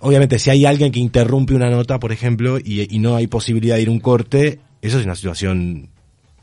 obviamente 0.00 0.38
si 0.38 0.50
hay 0.50 0.64
alguien 0.64 0.92
que 0.92 1.00
interrumpe 1.00 1.54
una 1.54 1.70
nota, 1.70 1.98
por 1.98 2.12
ejemplo, 2.12 2.58
y, 2.58 2.94
y 2.94 2.98
no 2.98 3.16
hay 3.16 3.26
posibilidad 3.26 3.76
de 3.76 3.82
ir 3.82 3.88
a 3.88 3.92
un 3.92 4.00
corte, 4.00 4.60
eso 4.82 4.98
es 4.98 5.04
una 5.04 5.14
situación 5.16 5.88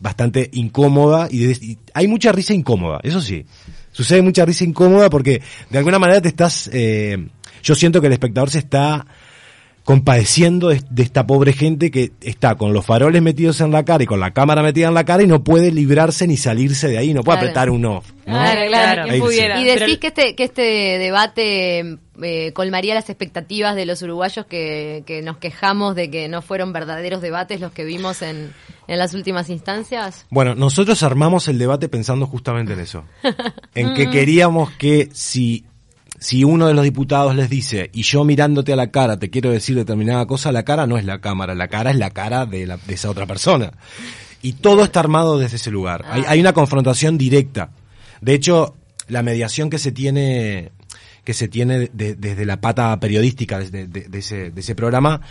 bastante 0.05 0.51
incómoda 0.53 1.27
y, 1.31 1.39
de- 1.39 1.57
y 1.65 1.77
hay 1.95 2.07
mucha 2.07 2.31
risa 2.31 2.53
incómoda, 2.53 2.99
eso 3.01 3.19
sí. 3.21 3.43
Sucede 3.91 4.21
mucha 4.21 4.45
risa 4.45 4.63
incómoda 4.63 5.09
porque 5.09 5.41
de 5.71 5.77
alguna 5.79 5.97
manera 5.97 6.21
te 6.21 6.27
estás, 6.27 6.69
eh, 6.71 7.27
yo 7.63 7.73
siento 7.73 7.99
que 8.01 8.07
el 8.07 8.13
espectador 8.13 8.51
se 8.51 8.59
está 8.59 9.07
compadeciendo 9.85 10.69
de, 10.69 10.81
de 10.89 11.03
esta 11.03 11.25
pobre 11.27 11.53
gente 11.53 11.91
que 11.91 12.11
está 12.21 12.55
con 12.55 12.73
los 12.73 12.83
faroles 12.85 13.21
metidos 13.21 13.61
en 13.61 13.71
la 13.71 13.85
cara 13.85 14.03
y 14.03 14.07
con 14.07 14.19
la 14.19 14.31
cámara 14.31 14.63
metida 14.63 14.87
en 14.87 14.95
la 14.95 15.05
cara 15.05 15.21
y 15.23 15.27
no 15.27 15.43
puede 15.43 15.71
librarse 15.71 16.25
ni 16.27 16.37
salirse 16.37 16.87
de 16.89 16.97
ahí, 16.97 17.13
no 17.13 17.21
puede 17.23 17.37
Claro. 17.37 17.47
apretar 17.51 17.69
un 17.69 17.85
off. 17.85 18.11
¿no? 18.25 18.33
Claro, 18.33 18.61
claro. 18.67 19.13
sí. 19.13 19.19
pudiera. 19.21 19.61
Y 19.61 19.63
decís 19.65 19.79
Pero- 19.85 19.99
que 19.99 20.07
este 20.07 20.35
que 20.35 20.43
este 20.43 20.61
debate 20.97 21.97
eh, 22.23 22.51
colmaría 22.53 22.95
las 22.95 23.09
expectativas 23.11 23.75
de 23.75 23.85
los 23.85 24.01
uruguayos 24.01 24.47
que, 24.47 25.03
que 25.05 25.21
nos 25.21 25.37
quejamos 25.37 25.95
de 25.95 26.09
que 26.09 26.27
no 26.29 26.41
fueron 26.41 26.73
verdaderos 26.73 27.21
debates 27.21 27.61
los 27.61 27.71
que 27.71 27.83
vimos 27.85 28.23
en, 28.23 28.53
en 28.87 28.97
las 28.97 29.13
últimas 29.13 29.49
instancias. 29.51 30.25
Bueno, 30.31 30.55
nosotros 30.55 31.03
armamos 31.03 31.47
el 31.47 31.59
debate 31.59 31.89
pensando 31.89 32.25
justamente 32.25 32.73
en 32.73 32.79
eso. 32.79 33.03
En 33.75 33.93
que 33.93 34.09
queríamos 34.09 34.71
que 34.71 35.09
si, 35.13 35.63
si 36.19 36.43
uno 36.43 36.67
de 36.67 36.73
los 36.73 36.83
diputados 36.83 37.35
les 37.35 37.49
dice, 37.49 37.89
y 37.93 38.03
yo 38.03 38.23
mirándote 38.23 38.73
a 38.73 38.75
la 38.75 38.91
cara 38.91 39.17
te 39.19 39.29
quiero 39.29 39.51
decir 39.51 39.75
determinada 39.75 40.25
cosa, 40.25 40.51
la 40.51 40.63
cara 40.63 40.87
no 40.87 40.97
es 40.97 41.05
la 41.05 41.19
cámara, 41.19 41.55
la 41.55 41.67
cara 41.67 41.91
es 41.91 41.97
la 41.97 42.09
cara 42.11 42.45
de, 42.45 42.65
la- 42.67 42.77
de 42.77 42.93
esa 42.93 43.09
otra 43.09 43.25
persona. 43.25 43.71
Y 44.41 44.53
todo 44.53 44.83
está 44.83 44.99
armado 44.99 45.37
desde 45.39 45.55
ese 45.57 45.71
lugar. 45.71 46.05
Hay, 46.09 46.23
hay 46.27 46.39
una 46.39 46.53
confrontación 46.53 47.17
directa. 47.17 47.71
De 48.21 48.33
hecho, 48.33 48.75
la 49.07 49.23
mediación 49.23 49.69
que 49.69 49.77
se 49.79 49.91
tiene 49.91 50.71
que 51.23 51.33
se 51.33 51.47
tiene 51.47 51.89
de- 51.91 52.13
desde 52.13 52.45
la 52.45 52.61
pata 52.61 52.99
periodística 52.99 53.57
de- 53.59 53.87
de 53.87 54.19
ese, 54.19 54.51
de 54.51 54.61
ese 54.61 54.75
programa 54.75 55.21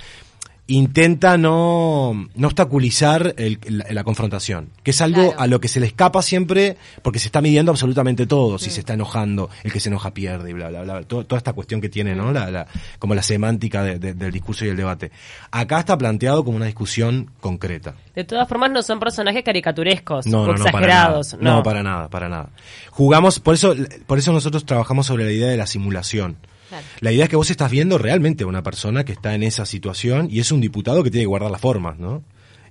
intenta 0.66 1.36
no, 1.36 2.26
no 2.34 2.46
obstaculizar 2.46 3.34
el- 3.36 3.58
la, 3.68 3.84
la 3.90 4.02
confrontación, 4.04 4.70
que 4.82 4.92
es 4.92 5.00
algo 5.02 5.20
Claro. 5.28 5.40
a 5.40 5.46
lo 5.46 5.60
que 5.60 5.68
se 5.68 5.78
le 5.78 5.86
escapa 5.86 6.22
siempre 6.22 6.78
porque 7.02 7.18
se 7.18 7.26
está 7.28 7.42
midiendo 7.42 7.70
absolutamente 7.70 8.26
todo, 8.26 8.58
si 8.58 8.70
se 8.70 8.80
está 8.80 8.94
enojando, 8.94 9.50
el 9.62 9.72
que 9.72 9.80
se 9.80 9.90
enoja 9.90 10.14
pierde 10.14 10.50
y 10.50 10.52
bla, 10.54 10.70
bla, 10.70 10.82
bla, 10.82 11.02
todo- 11.02 11.26
toda 11.26 11.36
esta 11.38 11.52
cuestión 11.52 11.82
que 11.82 11.90
tiene, 11.90 12.14
¿no? 12.14 12.32
La, 12.32 12.50
la- 12.50 12.66
como 12.98 13.14
la 13.14 13.22
semántica 13.22 13.82
de- 13.82 13.98
de- 13.98 14.14
del 14.14 14.32
discurso 14.32 14.64
y 14.64 14.68
el 14.68 14.76
debate. 14.76 15.10
Acá 15.50 15.80
está 15.80 15.98
planteado 15.98 16.44
como 16.44 16.56
una 16.56 16.66
discusión 16.66 17.30
concreta. 17.40 17.94
De 18.14 18.24
todas 18.24 18.48
formas, 18.48 18.70
no 18.70 18.82
son 18.82 18.98
personajes 19.00 19.44
caricaturescos 19.44 20.26
No, 20.26 20.46
no, 20.46 20.52
para 20.54 20.64
exagerados. 20.64 21.36
nada. 21.40 21.56
No. 21.56 21.62
para 21.62 21.82
nada, 21.82 22.08
para 22.08 22.28
nada. 22.30 22.48
Jugamos, 22.90 23.38
por 23.38 23.54
eso, 23.54 23.74
por 24.06 24.16
eso 24.18 24.32
nosotros 24.32 24.64
trabajamos 24.64 25.06
sobre 25.06 25.24
la 25.24 25.32
idea 25.32 25.48
de 25.48 25.56
la 25.58 25.66
simulación. 25.66 26.36
Claro. 26.74 26.86
La 27.00 27.12
idea 27.12 27.24
es 27.24 27.30
que 27.30 27.36
vos 27.36 27.50
estás 27.50 27.70
viendo 27.70 27.98
realmente 27.98 28.44
a 28.44 28.46
una 28.46 28.62
persona 28.62 29.04
que 29.04 29.12
está 29.12 29.34
en 29.34 29.42
esa 29.42 29.66
situación 29.66 30.28
y 30.30 30.40
es 30.40 30.50
un 30.50 30.60
diputado 30.60 31.04
que 31.04 31.10
tiene 31.10 31.22
que 31.22 31.28
guardar 31.28 31.50
las 31.50 31.60
formas, 31.60 31.98
¿no? 31.98 32.24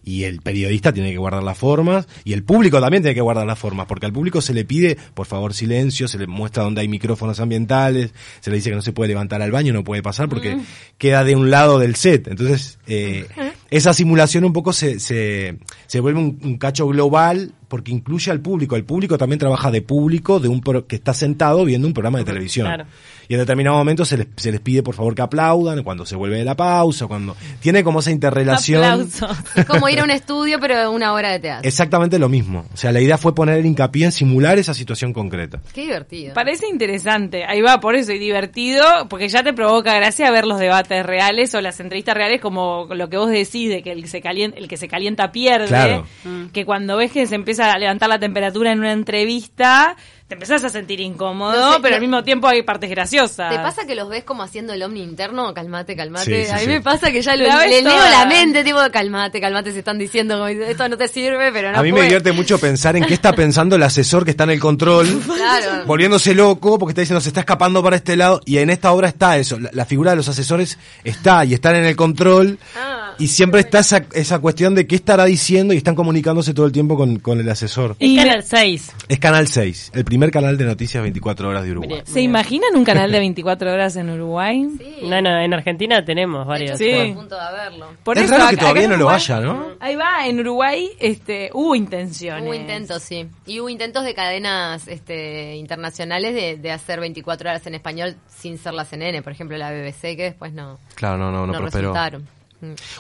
Y 0.06 0.24
el 0.26 0.42
periodista 0.42 0.92
tiene 0.92 1.12
que 1.12 1.18
guardar 1.18 1.44
las 1.44 1.58
formas 1.58 2.10
y 2.26 2.34
el 2.34 2.44
público 2.44 2.82
también 2.82 3.04
tiene 3.04 3.16
que 3.16 3.22
guardar 3.22 3.48
las 3.48 3.58
formas, 3.58 3.86
porque 3.86 4.06
al 4.06 4.12
público 4.12 4.42
se 4.42 4.54
le 4.54 4.66
pide, 4.66 4.98
por 5.14 5.26
favor, 5.26 5.54
silencio, 5.54 6.10
se 6.10 6.20
le 6.20 6.28
muestra 6.28 6.64
dónde 6.64 6.82
hay 6.82 6.90
micrófonos 6.90 7.40
ambientales, 7.40 8.14
se 8.42 8.50
le 8.50 8.58
dice 8.58 8.70
que 8.70 8.76
no 8.76 8.82
se 8.82 8.92
puede 8.92 9.08
levantar 9.08 9.42
al 9.42 9.52
baño, 9.52 9.72
no 9.72 9.86
puede 9.86 10.04
pasar 10.04 10.28
porque 10.28 10.58
queda 10.98 11.24
de 11.24 11.38
un 11.38 11.50
lado 11.50 11.80
del 11.80 11.96
set. 11.96 12.28
Entonces, 12.28 12.80
eh, 12.86 13.28
esa 13.78 13.94
simulación 13.94 14.46
un 14.46 14.54
poco 14.54 14.74
se, 14.74 15.00
se, 15.00 15.58
se 15.88 16.00
vuelve 16.00 16.20
un, 16.20 16.40
un 16.44 16.58
cacho 16.58 16.88
global 16.88 17.54
porque 17.68 17.92
incluye 17.92 18.32
al 18.32 18.40
público. 18.40 18.76
El 18.76 18.84
público 18.84 19.18
también 19.18 19.40
trabaja 19.40 19.72
de 19.72 19.82
público 19.82 20.40
de 20.40 20.48
un 20.48 20.62
pro- 20.62 20.86
que 20.86 20.96
está 20.96 21.14
sentado 21.14 21.66
viendo 21.66 21.88
un 21.88 21.94
programa 21.94 22.20
de 22.20 22.26
televisión. 22.26 22.68
Claro. 22.68 22.86
Y 23.28 23.34
en 23.34 23.40
determinado 23.40 23.78
momento 23.78 24.06
se 24.06 24.18
les, 24.18 24.28
se 24.36 24.52
les 24.52 24.60
pide 24.62 24.84
por 24.84 24.94
favor 24.94 25.16
que 25.16 25.22
aplaudan 25.24 25.82
cuando 25.82 26.06
se 26.06 26.16
vuelve 26.16 26.38
de 26.38 26.44
la 26.44 26.56
pausa, 26.56 27.08
cuando 27.08 27.36
tiene 27.62 27.84
como 27.84 28.00
esa 28.02 28.12
interrelación. 28.12 29.10
Es 29.56 29.66
como 29.66 29.90
ir 29.90 30.02
a 30.02 30.04
un 30.04 30.12
estudio, 30.12 30.60
pero 30.60 30.92
una 30.92 31.14
hora 31.14 31.32
de 31.32 31.40
teatro. 31.40 31.68
Exactamente 31.68 32.20
lo 32.20 32.30
mismo. 32.30 32.66
O 32.74 32.78
sea, 32.78 32.92
la 32.92 33.02
idea 33.02 33.18
fue 33.18 33.34
poner 33.34 33.58
el 33.58 33.66
hincapié 33.66 34.06
en 34.06 34.12
simular 34.12 34.60
esa 34.60 34.74
situación 34.74 35.14
concreta. 35.14 35.62
Qué 35.74 35.82
divertido. 35.82 36.34
Parece 36.36 36.68
interesante, 36.68 37.46
ahí 37.46 37.62
va, 37.62 37.80
por 37.80 37.96
eso, 37.96 38.12
y 38.12 38.20
divertido, 38.20 38.84
porque 39.10 39.30
ya 39.30 39.42
te 39.42 39.54
provoca 39.54 39.96
gracia 39.96 40.30
ver 40.30 40.46
los 40.46 40.60
debates 40.60 41.04
reales 41.04 41.56
o 41.56 41.62
las 41.62 41.80
entrevistas 41.80 42.14
reales 42.16 42.40
como 42.42 42.88
lo 42.94 43.10
que 43.10 43.18
vos 43.18 43.32
decís 43.32 43.63
de 43.68 43.82
que 43.84 43.92
el, 43.92 44.08
se 44.08 44.22
calienta, 44.22 44.58
el 44.58 44.68
que 44.68 44.78
se 44.78 44.88
calienta 44.88 45.32
pierde, 45.32 45.68
Claro. 45.68 46.06
que 46.52 46.66
cuando 46.66 46.98
ves 46.98 47.12
que 47.12 47.26
se 47.28 47.36
empieza 47.36 47.72
a 47.72 47.78
levantar 47.78 48.10
la 48.10 48.20
temperatura 48.20 48.72
en 48.72 48.80
una 48.80 48.92
entrevista, 48.94 49.96
te 50.28 50.36
empezás 50.36 50.64
a 50.64 50.70
sentir 50.70 51.00
incómodo, 51.00 51.54
No 51.60 51.74
sé, 51.74 51.80
pero 51.82 51.92
no- 51.92 51.96
al 51.96 52.02
mismo 52.02 52.24
tiempo 52.24 52.48
hay 52.48 52.64
partes 52.64 52.90
graciosas. 52.90 53.50
¿Te 53.52 53.58
pasa 53.60 53.86
que 53.86 53.94
los 53.94 54.10
ves 54.10 54.24
como 54.24 54.42
haciendo 54.42 54.74
el 54.74 54.82
omni 54.82 55.02
interno? 55.04 55.54
Calmate, 55.54 55.96
calmate. 55.96 56.26
Sí, 56.26 56.46
sí, 56.46 56.52
a 56.52 56.56
mí 56.56 56.62
sí. 56.62 56.68
me 56.68 56.82
pasa 56.82 57.12
que 57.12 57.22
ya 57.22 57.36
lo, 57.36 57.44
le 57.46 57.82
leo 57.82 58.10
la 58.10 58.26
mente, 58.26 58.64
tipo, 58.64 58.80
calmate, 58.92 59.40
calmate, 59.42 59.72
se 59.72 59.80
están 59.80 60.00
diciendo, 60.00 60.36
como, 60.36 60.48
esto 60.48 60.88
no 60.90 60.98
te 60.98 61.08
sirve, 61.08 61.52
pero 61.52 61.72
no 61.72 61.78
a 61.80 61.84
mí 61.84 61.92
me 61.92 62.02
divierte 62.04 62.32
mucho 62.32 62.58
pensar 62.58 62.96
en 62.96 63.06
qué 63.06 63.14
está 63.14 63.34
pensando 63.34 63.76
el 63.76 63.84
asesor 63.84 64.24
que 64.26 64.32
está 64.32 64.46
en 64.46 64.52
el 64.52 64.60
control, 64.60 65.08
Claro. 65.38 65.86
volviéndose 65.86 66.34
loco 66.34 66.80
porque 66.80 66.92
está 66.92 67.02
diciendo 67.02 67.22
se 67.22 67.30
está 67.30 67.42
escapando 67.42 67.84
para 67.84 67.96
este 67.98 68.16
lado 68.16 68.42
y 68.46 68.58
en 68.58 68.70
esta 68.70 68.92
obra 68.92 69.10
está 69.10 69.38
eso, 69.38 69.60
la, 69.60 69.70
la 69.74 69.86
figura 69.86 70.12
de 70.12 70.18
los 70.18 70.28
asesores 70.30 70.80
está 71.04 71.44
y 71.46 71.54
están 71.54 71.76
en 71.76 71.86
el 71.86 71.96
control 71.96 72.58
Ah. 72.76 73.13
Y 73.20 73.28
siempre 73.28 73.62
está 73.62 73.80
esa, 73.80 74.06
esa 74.14 74.40
cuestión 74.40 74.76
de 74.76 74.88
qué 74.88 74.96
estará 74.96 75.26
diciendo 75.26 75.74
y 75.74 75.78
están 75.78 75.96
comunicándose 75.96 76.54
todo 76.54 76.66
el 76.66 76.72
tiempo 76.72 76.96
con, 76.98 77.20
con 77.20 77.40
el 77.40 77.50
asesor. 77.50 77.96
Es 78.00 78.10
Y- 78.10 78.16
Canal 78.18 78.44
6. 78.44 78.92
Es 79.08 79.20
Canal 79.20 79.48
6, 79.48 79.92
el 79.96 80.06
primer 80.06 80.32
canal 80.32 80.58
de 80.58 80.66
noticias 80.66 81.02
24 81.04 81.50
horas 81.50 81.64
de 81.64 81.72
Uruguay. 81.72 82.02
¿Se 82.06 82.22
imaginan 82.22 82.76
un 82.76 82.84
canal 82.84 83.12
de 83.12 83.20
24 83.24 83.72
horas 83.74 83.96
en 83.96 84.10
Uruguay? 84.10 84.68
Sí. 84.78 84.96
No, 85.08 85.22
no, 85.22 85.40
en 85.40 85.54
Argentina 85.54 86.04
tenemos 86.06 86.46
varios. 86.48 86.78
Sí. 86.78 86.90
estuve 86.90 87.12
a 87.12 87.16
punto 87.16 87.36
de 87.36 87.52
verlo. 87.58 87.88
Por 88.04 88.18
es 88.18 88.24
eso, 88.26 88.34
raro 88.34 88.50
que 88.50 88.56
acá- 88.56 88.62
todavía 88.62 88.84
acá 88.88 88.92
no 88.92 88.98
lo 88.98 89.10
haya, 89.10 89.40
¿no? 89.40 89.68
Ahí 89.80 89.96
va, 89.96 90.28
en 90.28 90.40
Uruguay 90.40 90.90
este, 91.00 91.50
hubo 91.54 91.76
intenciones. 91.76 92.44
Hubo 92.44 92.54
intentos, 92.54 93.02
sí. 93.04 93.28
Y 93.46 93.60
hubo 93.60 93.70
intentos 93.70 94.04
de 94.06 94.14
cadenas 94.14 94.88
este, 94.88 95.56
internacionales 95.56 96.34
de, 96.34 96.58
de 96.58 96.72
hacer 96.72 97.00
24 97.00 97.50
horas 97.50 97.68
en 97.68 97.76
español 97.76 98.16
sin 98.28 98.58
ser 98.58 98.74
la 98.74 98.86
CNN, 98.86 99.22
por 99.22 99.32
ejemplo 99.34 99.58
la 99.58 99.72
BBC, 99.72 100.02
que 100.16 100.24
después 100.24 100.54
no, 100.54 100.80
Claro, 100.96 101.18
no, 101.18 101.32
no, 101.32 101.46
no, 101.46 101.54
no 101.54 101.60
prosperó. 101.60 101.90
resultaron. 101.94 102.28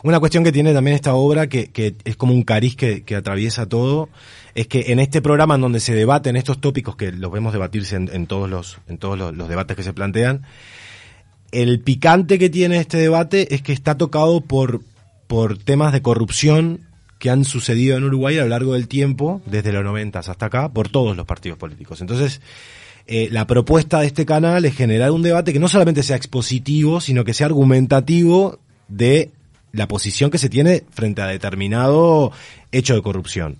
Una 0.04 0.20
cuestión 0.20 0.44
que 0.44 0.52
tiene 0.52 0.74
también 0.74 0.96
esta 0.96 1.14
obra, 1.16 1.48
que, 1.48 1.68
que 1.68 1.96
es 2.04 2.16
como 2.16 2.34
un 2.34 2.44
cariz 2.44 2.76
que, 2.76 3.04
atraviesa 3.16 3.68
todo, 3.68 4.10
es 4.56 4.68
que 4.68 4.86
en 4.88 5.00
este 5.00 5.22
programa 5.22 5.56
en 5.56 5.62
donde 5.62 5.80
se 5.80 5.94
debaten 5.94 6.36
estos 6.36 6.60
tópicos, 6.60 6.96
que 6.96 7.12
los 7.12 7.32
vemos 7.32 7.54
debatirse 7.54 7.96
en, 7.96 8.28
todos, 8.28 8.50
los, 8.50 8.80
en 8.88 8.98
todos 8.98 9.18
los 9.18 9.50
debates 9.50 9.76
que 9.78 9.84
se 9.84 9.94
plantean, 9.94 10.44
el 11.52 11.80
picante 11.80 12.40
que 12.40 12.50
tiene 12.50 12.78
este 12.78 12.98
debate 12.98 13.54
es 13.54 13.62
que 13.62 13.74
está 13.74 13.98
tocado 13.98 14.42
por, 14.42 14.82
por 15.28 15.58
temas 15.58 15.94
de 15.94 16.02
corrupción 16.02 16.82
que 17.20 17.30
han 17.30 17.46
sucedido 17.46 17.96
en 17.96 18.04
Uruguay 18.04 18.38
a 18.38 18.44
lo 18.44 18.50
largo 18.50 18.74
del 18.74 18.88
tiempo, 18.88 19.42
desde 19.46 19.72
los 19.72 19.84
90 19.84 20.20
hasta 20.20 20.46
acá, 20.46 20.74
por 20.74 20.90
todos 20.90 21.16
los 21.16 21.26
partidos 21.26 21.58
políticos. 21.58 22.02
Entonces, 22.02 22.42
eh, 23.06 23.30
la 23.32 23.48
propuesta 23.48 24.00
de 24.00 24.08
este 24.08 24.26
canal 24.26 24.66
es 24.66 24.76
generar 24.76 25.12
un 25.12 25.22
debate 25.22 25.54
que 25.54 25.60
no 25.60 25.68
solamente 25.68 26.04
sea 26.04 26.16
expositivo, 26.16 27.00
sino 27.02 27.24
que 27.24 27.34
sea 27.34 27.48
argumentativo 27.48 28.60
de 28.88 29.32
la 29.74 29.88
posición 29.88 30.32
que 30.32 30.38
se 30.38 30.50
tiene 30.50 30.84
frente 30.92 31.22
a 31.22 31.28
determinado 31.28 32.32
hecho 32.72 32.96
de 32.96 33.02
corrupción. 33.02 33.58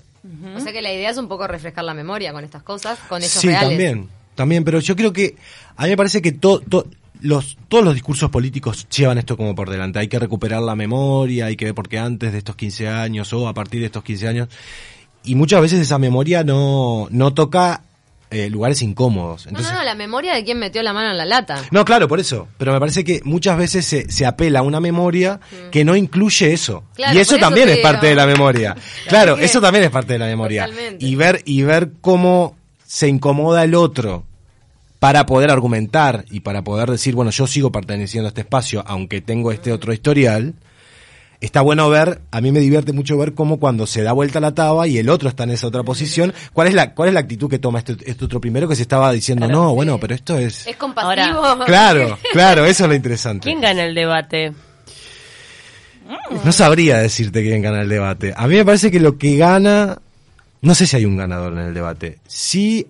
O 0.56 0.60
sea 0.62 0.72
que 0.72 0.82
la 0.82 0.94
idea 0.94 1.10
es 1.10 1.18
un 1.18 1.28
poco 1.28 1.48
refrescar 1.48 1.84
la 1.84 1.94
memoria 1.94 2.32
con 2.32 2.46
estas 2.46 2.64
cosas, 2.64 2.98
con 3.10 3.20
hechos 3.22 3.42
sí, 3.42 3.48
reales. 3.48 3.70
también, 3.70 4.08
también, 4.36 4.64
pero 4.64 4.80
yo 4.80 4.96
creo 4.96 5.12
que 5.12 5.36
a 5.76 5.84
mí 5.84 5.90
me 5.90 5.98
parece 5.98 6.22
que 6.22 6.32
to- 6.32 6.62
to- 6.62 6.88
los, 7.22 7.58
todos 7.68 7.84
los 7.84 7.94
discursos 7.94 8.30
políticos 8.30 8.88
llevan 8.90 9.18
esto 9.18 9.36
como 9.36 9.54
por 9.56 9.70
delante. 9.70 10.00
Hay 10.00 10.08
que 10.08 10.20
recuperar 10.20 10.62
la 10.62 10.76
memoria, 10.76 11.48
hay 11.48 11.56
que 11.56 11.66
ver 11.66 11.74
por 11.74 11.90
qué 11.90 11.98
antes 11.98 12.32
de 12.32 12.38
estos 12.38 12.56
15 12.56 12.88
años 12.88 13.32
o 13.34 13.48
a 13.48 13.54
partir 13.54 13.80
de 13.82 13.88
estos 13.88 14.04
15 14.04 14.28
años. 14.28 14.50
Y 15.24 15.36
muchas 15.36 15.62
veces 15.62 15.80
esa 15.82 15.98
memoria 16.00 16.44
no, 16.44 17.08
no 17.12 17.34
toca 17.34 17.84
eh, 18.34 18.50
lugares 18.50 18.82
incómodos. 18.82 19.46
No, 19.46 19.50
Entonces, 19.50 19.72
no, 19.72 19.80
no, 19.80 19.86
la 19.86 19.96
memoria 19.96 20.34
de 20.34 20.44
quien 20.44 20.60
metió 20.60 20.82
la 20.84 20.94
mano 20.94 21.12
en 21.12 21.18
la 21.18 21.26
lata. 21.26 21.62
no, 21.72 21.86
claro, 21.86 22.08
por 22.08 22.20
eso. 22.20 22.48
Pero 22.58 22.74
me 22.74 22.80
parece 22.80 23.04
que 23.04 23.22
muchas 23.24 23.58
veces 23.58 23.86
se, 23.86 24.12
se 24.12 24.26
apela 24.26 24.60
a 24.60 24.62
una 24.64 24.80
memoria 24.80 25.40
que 25.72 25.86
no 25.86 25.96
incluye 25.96 26.54
eso. 26.54 26.84
Claro, 26.96 27.18
y 27.18 27.22
eso 27.22 27.38
también 27.38 27.70
es 27.70 27.76
digo. 27.78 27.88
parte 27.88 28.08
de 28.08 28.16
la 28.16 28.26
memoria. 28.26 28.76
claro, 29.08 29.38
eso 29.38 29.62
también 29.62 29.84
es 29.86 29.92
parte 29.92 30.14
de 30.14 30.20
la 30.20 30.26
memoria. 30.28 30.66
Totalmente. 30.66 31.06
Y 31.06 31.16
ver, 31.16 31.42
y 31.46 31.62
ver 31.64 31.92
cómo 32.02 32.56
se 32.86 33.08
incomoda 33.08 33.64
el 33.64 33.76
otro 33.76 34.26
para 35.00 35.26
poder 35.26 35.52
argumentar 35.52 36.24
y 36.32 36.40
para 36.40 36.64
poder 36.64 36.90
decir, 36.90 37.14
bueno, 37.14 37.30
yo 37.32 37.46
sigo 37.46 37.72
perteneciendo 37.72 38.28
a 38.28 38.30
este 38.30 38.42
espacio, 38.42 38.84
aunque 38.88 39.20
tengo 39.20 39.52
este 39.52 39.72
otro 39.72 39.92
historial. 39.92 40.54
Está 41.44 41.60
bueno 41.60 41.90
ver, 41.90 42.22
a 42.32 42.40
mí 42.40 42.54
me 42.54 42.62
divierte 42.62 42.94
mucho 42.94 43.18
ver 43.18 43.34
cómo 43.34 43.60
cuando 43.60 43.86
se 43.86 44.02
da 44.02 44.14
vuelta 44.14 44.40
la 44.40 44.56
taba 44.56 44.88
y 44.88 44.98
el 44.98 45.10
otro 45.10 45.28
está 45.28 45.44
en 45.44 45.50
esa 45.50 45.68
otra 45.68 45.84
posición, 45.84 46.34
¿cuál 46.54 46.70
es 46.70 46.74
la, 46.74 46.94
cuál 46.96 47.10
es 47.10 47.14
la 47.14 47.20
actitud 47.20 47.50
que 47.50 47.60
toma 47.60 47.80
este, 47.80 47.98
este 48.10 48.24
otro 48.24 48.40
primero 48.40 48.66
que 48.70 48.78
se 48.78 48.84
estaba 48.84 49.12
diciendo, 49.12 49.50
no, 49.50 49.76
bueno, 49.76 50.00
pero 50.00 50.16
esto 50.16 50.38
es... 50.38 50.66
Es 50.66 50.78
compasivo. 50.78 51.42
Claro, 51.66 52.18
claro, 52.32 52.64
eso 52.66 52.84
es 52.86 52.90
lo 52.90 52.96
interesante. 52.96 53.44
¿Quién 53.50 53.60
gana 53.60 53.84
el 53.84 53.94
debate? 53.94 54.54
No 56.46 56.52
sabría 56.54 57.00
decirte 57.00 57.42
quién 57.44 57.62
gana 57.62 57.82
el 57.82 57.90
debate. 57.90 58.34
A 58.38 58.48
mí 58.48 58.56
me 58.56 58.64
parece 58.64 58.90
que 58.90 59.02
lo 59.02 59.18
que 59.18 59.36
gana, 59.36 60.00
no 60.62 60.76
sé 60.76 60.88
si 60.88 60.96
hay 60.96 61.04
un 61.06 61.18
ganador 61.18 61.52
en 61.54 61.60
el 61.60 61.74
debate. 61.74 62.20
Sí 62.26 62.88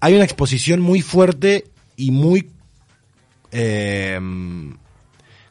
hay 0.00 0.14
una 0.14 0.24
exposición 0.24 0.80
muy 0.80 1.00
fuerte 1.00 1.64
y 1.96 2.10
muy 2.10 2.50
eh, 3.50 4.18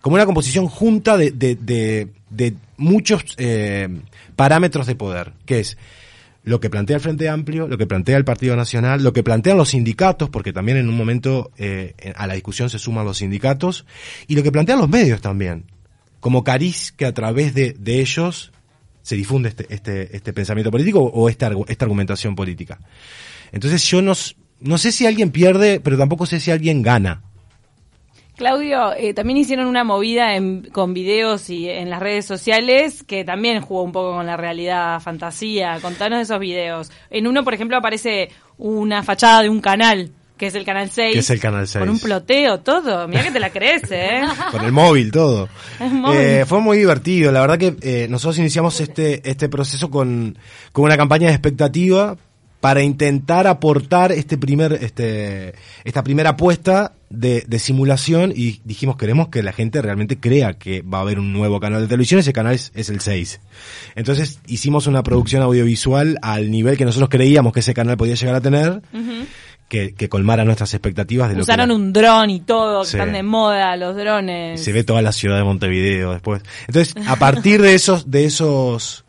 como 0.01 0.15
una 0.15 0.25
composición 0.27 0.67
junta 0.67 1.17
de, 1.17 1.31
de, 1.31 1.55
de- 1.55 2.07
de 2.29 2.55
muchos 2.77 3.23
eh, 3.37 3.89
parámetros 4.35 4.87
de 4.87 4.95
poder, 4.95 5.33
que 5.45 5.59
es 5.59 5.77
lo 6.43 6.59
que 6.59 6.69
plantea 6.69 6.95
el 6.95 7.01
Frente 7.01 7.27
Amplio, 7.27 7.67
lo 7.67 7.77
que 7.77 7.87
plantea 7.87 8.15
el 8.15 8.23
Partido 8.23 8.55
Nacional, 8.55 9.03
lo 9.03 9.11
que 9.11 9.23
plantean 9.23 9.57
los 9.57 9.69
sindicatos, 9.69 10.29
porque 10.29 10.53
también 10.53 10.77
en 10.77 10.87
un 10.87 10.95
momento 10.95 11.51
eh, 11.57 11.93
a 12.15 12.25
la 12.25 12.35
discusión 12.35 12.69
se 12.69 12.79
suman 12.79 13.05
los 13.05 13.17
sindicatos, 13.17 13.85
y 14.27 14.35
lo 14.35 14.43
que 14.43 14.51
plantean 14.51 14.79
los 14.79 14.89
medios 14.89 15.19
también, 15.21 15.65
como 16.19 16.43
cariz 16.43 16.93
que 16.93 17.05
a 17.05 17.13
través 17.13 17.53
de, 17.53 17.75
de 17.77 17.99
ellos 17.99 18.53
se 19.01 19.15
difunde 19.15 19.49
este, 19.49 19.65
este, 19.69 20.15
este 20.15 20.33
pensamiento 20.33 20.71
político 20.71 20.99
o 20.99 21.29
esta, 21.29 21.51
esta 21.67 21.85
argumentación 21.85 22.35
política. 22.35 22.79
Entonces 23.51 23.83
yo 23.85 24.01
no, 24.01 24.13
no 24.59 24.77
sé 24.77 24.91
si 24.91 25.05
alguien 25.05 25.31
pierde, 25.31 25.79
pero 25.79 25.97
tampoco 25.97 26.25
sé 26.25 26.39
si 26.39 26.51
alguien 26.51 26.81
gana. 26.81 27.23
Claudio, 28.37 28.93
eh, 28.95 29.13
también 29.13 29.37
hicieron 29.37 29.65
una 29.65 29.83
movida 29.83 30.35
en- 30.35 30.69
con 30.71 30.93
videos 30.93 31.49
y 31.49 31.67
en 31.69 31.89
las 31.89 31.99
redes 31.99 32.25
sociales 32.25 33.03
que 33.03 33.23
también 33.23 33.61
jugó 33.61 33.81
un 33.83 33.91
poco 33.91 34.13
con 34.13 34.25
la 34.27 34.37
realidad 34.37 34.99
fantasía. 34.99 35.79
Contanos 35.81 36.21
esos 36.21 36.39
videos. 36.39 36.91
En 37.09 37.25
uno, 37.27 37.43
por 37.43 37.53
ejemplo, 37.55 37.75
aparece 37.77 38.29
una 38.59 39.01
fachada 39.03 39.41
de 39.41 39.49
un 39.49 39.59
canal, 39.59 40.11
que 40.37 40.45
es 40.47 40.53
el 40.55 40.63
canal 40.65 40.91
6. 40.91 41.13
Que 41.13 41.19
es 41.19 41.29
el 41.31 41.39
canal 41.39 41.67
6. 41.67 41.79
Con 41.79 41.89
un 41.89 41.99
ploteo, 41.99 42.59
todo. 42.59 43.07
Mira 43.07 43.23
que 43.23 43.31
te 43.31 43.39
la 43.39 43.49
crees, 43.49 43.81
¿eh? 43.91 44.21
con 44.51 44.63
el 44.63 44.71
móvil, 44.71 45.11
todo. 45.11 45.49
El 45.79 45.91
móvil. 45.93 46.19
Eh, 46.19 46.45
fue 46.45 46.59
muy 46.61 46.77
divertido. 46.77 47.31
La 47.31 47.41
verdad 47.41 47.57
que 47.57 47.75
eh, 47.81 48.07
nosotros 48.07 48.37
iniciamos 48.37 48.79
este, 48.81 49.27
este 49.27 49.49
proceso 49.49 49.89
con, 49.89 50.37
con 50.71 50.85
una 50.85 50.95
campaña 50.95 51.27
de 51.27 51.33
expectativa 51.33 52.15
para 52.67 52.83
intentar 52.83 53.47
aportar 53.47 54.11
este 54.11 54.37
primer, 54.37 54.73
este, 54.81 55.53
esta 55.85 56.03
primera 56.03 56.31
apuesta 56.31 56.91
de, 57.09 57.45
de 57.47 57.59
simulación 57.59 58.33
y 58.35 58.59
dijimos 58.65 58.97
queremos 58.97 59.29
que 59.29 59.41
la 59.41 59.53
gente 59.53 59.81
realmente 59.81 60.19
crea 60.19 60.55
que 60.55 60.81
va 60.81 60.97
a 60.97 61.01
haber 61.03 61.17
un 61.17 61.31
nuevo 61.31 61.61
canal 61.61 61.79
de 61.79 61.87
televisión, 61.87 62.19
ese 62.19 62.33
canal 62.33 62.55
es, 62.55 62.73
es 62.75 62.89
el 62.89 62.99
6. 62.99 63.39
Entonces 63.95 64.41
hicimos 64.47 64.85
una 64.85 65.01
producción 65.01 65.43
audiovisual 65.43 66.17
al 66.21 66.51
nivel 66.51 66.75
que 66.75 66.83
nosotros 66.83 67.09
creíamos 67.09 67.53
que 67.53 67.61
ese 67.61 67.73
canal 67.73 67.95
podía 67.95 68.15
llegar 68.15 68.35
a 68.35 68.41
tener, 68.41 68.81
que, 69.69 69.93
que 69.93 70.09
colmara 70.09 70.43
nuestras 70.43 70.73
expectativas 70.73 71.29
de 71.29 71.35
lo 71.37 71.43
Usaron 71.43 71.69
que 71.69 71.73
un 71.75 71.93
dron 71.93 72.29
y 72.29 72.41
todo, 72.41 72.81
que 72.81 72.89
Sí. 72.89 72.97
están 72.97 73.13
de 73.13 73.23
moda 73.23 73.77
los 73.77 73.95
drones. 73.95 74.61
se 74.61 74.73
ve 74.73 74.83
toda 74.83 75.01
la 75.01 75.13
ciudad 75.13 75.37
de 75.37 75.45
Montevideo 75.45 76.11
después. 76.11 76.41
Entonces, 76.67 76.95
a 77.07 77.15
partir 77.15 77.61
de 77.61 77.75
esos, 77.75 78.11
de 78.11 78.25
esos, 78.25 79.05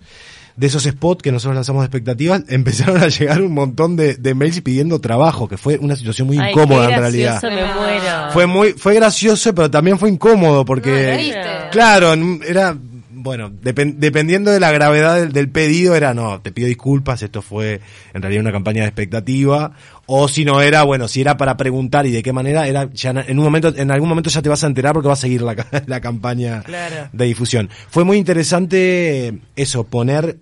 de 0.58 0.66
esos 0.66 0.82
spots 0.82 1.22
que 1.22 1.32
nosotros 1.32 1.54
lanzamos 1.54 1.82
de 1.82 1.86
expectativas, 1.86 2.42
empezaron 2.48 2.98
a 3.02 3.06
llegar 3.08 3.40
un 3.42 3.54
montón 3.54 3.96
de, 3.96 4.16
de 4.16 4.34
mails 4.34 4.60
pidiendo 4.60 5.00
trabajo, 5.00 5.48
que 5.48 5.56
fue 5.56 5.78
una 5.78 5.96
situación 5.96 6.26
muy 6.26 6.36
Ay, 6.38 6.50
incómoda 6.50 6.88
qué 6.88 6.94
en 6.94 7.00
realidad. 7.00 7.42
me 7.44 7.50
muero. 7.50 8.30
Fue 8.32 8.46
muy, 8.46 8.72
fue 8.72 8.94
gracioso, 8.94 9.54
pero 9.54 9.70
también 9.70 9.98
fue 9.98 10.10
incómodo 10.10 10.64
porque, 10.64 11.32
No, 11.34 11.70
claro, 11.70 12.12
era, 12.46 12.76
bueno, 13.10 13.50
depen- 13.50 13.96
dependiendo 13.98 14.50
de 14.50 14.60
la 14.60 14.70
gravedad 14.72 15.16
del, 15.20 15.32
del 15.32 15.48
pedido, 15.50 15.94
era, 15.94 16.12
no, 16.14 16.40
te 16.40 16.52
pido 16.52 16.68
disculpas, 16.68 17.22
esto 17.22 17.40
fue 17.42 17.80
en 18.14 18.22
realidad 18.22 18.42
una 18.42 18.52
campaña 18.52 18.82
de 18.82 18.88
expectativa, 18.88 19.72
o 20.06 20.26
si 20.28 20.44
no 20.44 20.60
era, 20.62 20.82
bueno, 20.84 21.06
si 21.08 21.20
era 21.20 21.36
para 21.36 21.56
preguntar 21.56 22.06
y 22.06 22.10
de 22.12 22.22
qué 22.22 22.32
manera, 22.32 22.66
era, 22.66 22.88
ya 22.92 23.10
en 23.10 23.38
un 23.38 23.44
momento, 23.44 23.72
en 23.76 23.90
algún 23.90 24.08
momento 24.08 24.30
ya 24.30 24.40
te 24.42 24.48
vas 24.48 24.64
a 24.64 24.66
enterar 24.66 24.92
porque 24.94 25.08
va 25.08 25.14
a 25.14 25.16
seguir 25.16 25.42
la, 25.42 25.54
la 25.86 26.00
campaña 26.00 26.62
Claro. 26.62 27.10
de 27.12 27.24
difusión. 27.26 27.68
Fue 27.90 28.04
muy 28.04 28.16
interesante 28.18 29.38
eso, 29.56 29.84
poner 29.84 30.38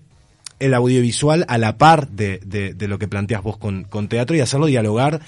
el 0.58 0.72
audiovisual 0.74 1.44
a 1.48 1.58
la 1.58 1.76
par 1.76 2.08
de, 2.08 2.40
de- 2.44 2.72
de 2.74 2.88
lo 2.88 2.98
que 2.98 3.08
planteas 3.08 3.42
vos 3.42 3.56
con, 3.58 3.84
con 3.84 4.08
teatro 4.08 4.34
y 4.36 4.40
hacerlo 4.40 4.66
dialogar 4.66 5.20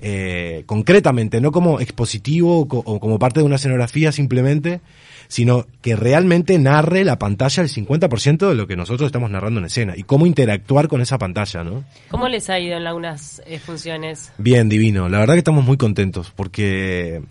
eh, 0.00 0.64
concretamente, 0.66 1.40
no 1.40 1.52
como 1.52 1.80
expositivo 1.80 2.58
o, 2.60 2.68
co- 2.68 2.82
o 2.84 3.00
como 3.00 3.18
parte 3.18 3.40
de 3.40 3.46
una 3.46 3.56
escenografía 3.56 4.12
simplemente, 4.12 4.80
sino 5.28 5.66
que 5.82 5.96
realmente 5.96 6.58
narre 6.58 7.04
la 7.04 7.18
pantalla 7.18 7.62
el 7.62 7.68
50% 7.68 8.48
de 8.48 8.54
lo 8.54 8.66
que 8.66 8.76
nosotros 8.76 9.06
estamos 9.08 9.30
narrando 9.30 9.60
en 9.60 9.66
escena 9.66 9.94
y 9.96 10.02
cómo 10.04 10.26
interactuar 10.26 10.88
con 10.88 11.00
esa 11.00 11.18
pantalla, 11.18 11.64
¿no? 11.64 11.84
¿Cómo 12.10 12.28
les 12.28 12.48
ha 12.50 12.58
ido 12.58 12.76
en 12.76 12.86
algunas 12.86 13.42
eh, 13.46 13.58
funciones? 13.58 14.32
Bien, 14.38 14.68
divino. 14.68 15.08
La 15.08 15.18
verdad 15.18 15.34
que 15.34 15.38
estamos 15.38 15.64
muy 15.64 15.76
contentos 15.76 16.32
porque 16.34 17.22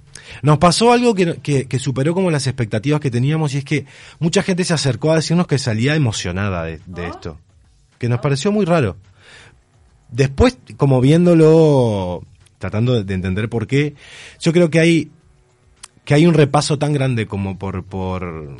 nos 0.41 0.57
pasó 0.57 0.91
algo 0.91 1.13
que, 1.15 1.35
que- 1.41 1.65
que 1.65 1.79
superó 1.79 2.13
como 2.13 2.31
las 2.31 2.47
expectativas 2.47 2.99
que 2.99 3.11
teníamos 3.11 3.53
y 3.53 3.59
es 3.59 3.65
que 3.65 3.85
mucha 4.19 4.43
gente 4.43 4.63
se 4.63 4.73
acercó 4.73 5.11
a 5.11 5.15
decirnos 5.15 5.47
que 5.47 5.57
salía 5.57 5.95
emocionada 5.95 6.63
de, 6.63 6.79
de 6.85 7.07
esto, 7.07 7.37
que 7.99 8.09
nos 8.09 8.19
pareció 8.19 8.51
muy 8.51 8.65
raro. 8.65 8.95
Después, 10.09 10.57
como 10.77 11.01
viéndolo, 11.01 12.23
tratando 12.59 13.03
de 13.03 13.13
entender 13.13 13.49
por 13.49 13.65
qué, 13.65 13.95
yo 14.39 14.53
creo 14.53 14.69
que 14.69 14.79
hay 14.79 15.11
que 16.05 16.13
hay 16.13 16.25
un 16.25 16.33
repaso 16.33 16.77
tan 16.77 16.93
grande 16.93 17.27
como 17.27 17.57
por 17.57 17.83
por 17.85 18.55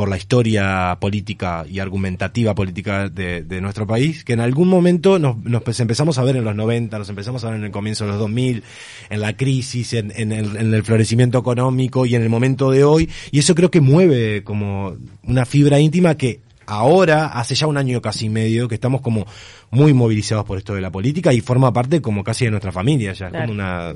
por 0.00 0.08
la 0.08 0.16
historia 0.16 0.96
política 0.98 1.66
y 1.68 1.78
argumentativa 1.78 2.54
política 2.54 3.10
de, 3.10 3.42
de 3.42 3.60
nuestro 3.60 3.86
país, 3.86 4.24
que 4.24 4.32
en 4.32 4.40
algún 4.40 4.66
momento 4.66 5.18
nos, 5.18 5.36
nos 5.44 5.78
empezamos 5.78 6.16
a 6.16 6.24
ver 6.24 6.36
en 6.36 6.44
los 6.44 6.56
90, 6.56 6.98
nos 6.98 7.10
empezamos 7.10 7.44
a 7.44 7.48
ver 7.48 7.58
en 7.58 7.64
el 7.64 7.70
comienzo 7.70 8.04
de 8.04 8.12
los 8.12 8.18
2000, 8.18 8.62
en 9.10 9.20
la 9.20 9.36
crisis, 9.36 9.92
en, 9.92 10.10
en, 10.16 10.32
el, 10.32 10.56
en 10.56 10.72
el 10.72 10.82
florecimiento 10.84 11.38
económico 11.38 12.06
y 12.06 12.14
en 12.14 12.22
el 12.22 12.30
momento 12.30 12.70
de 12.70 12.82
hoy, 12.82 13.10
y 13.30 13.40
eso 13.40 13.54
creo 13.54 13.70
que 13.70 13.82
mueve 13.82 14.42
como 14.42 14.96
una 15.24 15.44
fibra 15.44 15.80
íntima 15.80 16.14
que 16.14 16.40
ahora, 16.66 17.26
hace 17.26 17.54
ya 17.54 17.66
un 17.66 17.76
año 17.76 18.00
casi 18.00 18.28
medio, 18.28 18.68
que 18.68 18.74
estamos 18.76 19.00
como 19.00 19.26
muy 19.72 19.92
movilizados 19.92 20.44
por 20.44 20.58
esto 20.58 20.74
de 20.74 20.80
la 20.80 20.90
política 20.90 21.32
y 21.32 21.40
forma 21.40 21.72
parte 21.72 22.00
como 22.02 22.24
casi 22.24 22.44
de 22.44 22.50
nuestra 22.50 22.72
familia 22.72 23.12
ya. 23.12 23.26
Es 23.28 23.32
como 23.32 23.52
una, 23.52 23.92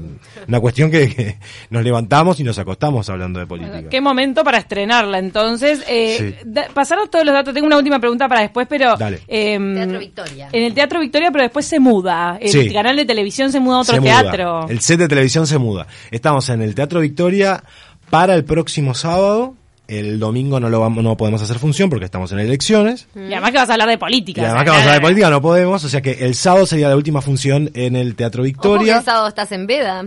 una 0.46 0.60
cuestión 0.60 0.90
que, 0.90 1.08
que, 1.14 1.38
nos 1.70 1.82
levantamos 1.82 2.38
y 2.40 2.44
nos 2.44 2.58
acostamos 2.58 3.08
hablando 3.10 3.40
de 3.40 3.46
política. 3.46 3.88
Qué 3.90 4.00
momento 4.00 4.44
para 4.44 4.58
estrenarla 4.58 5.18
entonces. 5.18 5.82
Eh, 5.88 6.38
sí. 6.42 6.60
pasaron 6.72 7.08
todos 7.10 7.24
los 7.24 7.34
datos. 7.34 7.52
Tengo 7.54 7.66
una 7.66 7.76
última 7.76 7.98
pregunta 7.98 8.28
para 8.28 8.42
después, 8.42 8.66
pero... 8.68 8.96
Dale. 8.96 9.20
Eh, 9.26 9.58
Teatro 9.74 9.98
Victoria. 9.98 10.48
En 10.52 10.62
el 10.62 10.74
Teatro 10.74 11.00
Victoria, 11.00 11.30
pero 11.32 11.42
después 11.44 11.66
se 11.66 11.80
muda. 11.80 12.38
El 12.40 12.50
Sí. 12.50 12.72
canal 12.72 12.96
de 12.96 13.04
televisión 13.04 13.50
se 13.50 13.58
muda 13.60 13.76
a 13.76 13.80
otro 13.80 13.94
Se 13.94 14.00
muda. 14.00 14.22
teatro. 14.22 14.68
El 14.68 14.80
set 14.80 14.98
de 15.00 15.08
televisión 15.08 15.46
se 15.46 15.58
muda. 15.58 15.86
Estamos 16.10 16.48
en 16.48 16.62
el 16.62 16.74
Teatro 16.74 17.00
Victoria 17.00 17.64
para 18.10 18.34
el 18.34 18.44
próximo 18.44 18.94
sábado. 18.94 19.54
El 19.86 20.18
domingo 20.18 20.58
no 20.60 20.70
lo 20.70 20.80
vamos, 20.80 21.04
no 21.04 21.16
podemos 21.16 21.42
hacer 21.42 21.58
función 21.58 21.90
porque 21.90 22.06
estamos 22.06 22.32
en 22.32 22.38
elecciones. 22.38 23.06
Y 23.14 23.32
además 23.32 23.50
que 23.50 23.58
vas 23.58 23.68
a 23.68 23.72
hablar 23.74 23.88
de 23.88 23.98
política. 23.98 24.40
Y 24.40 24.44
o 24.44 24.46
además 24.46 24.60
sea, 24.60 24.64
que 24.64 24.70
vamos 24.70 24.80
a 24.80 24.84
hablar 24.84 25.00
de 25.00 25.06
política, 25.06 25.30
no 25.30 25.42
podemos. 25.42 25.84
O 25.84 25.88
sea 25.88 26.00
que 26.00 26.12
el 26.24 26.34
sábado 26.34 26.66
sería 26.66 26.88
la 26.88 26.96
última 26.96 27.20
función 27.20 27.70
en 27.74 27.94
el 27.96 28.14
Teatro 28.14 28.42
Ojo 28.42 28.46
que 28.46 28.52
Victoria. 28.52 28.98
el 28.98 29.04
sábado 29.04 29.28
estás 29.28 29.52
en 29.52 29.66
veda. 29.66 30.06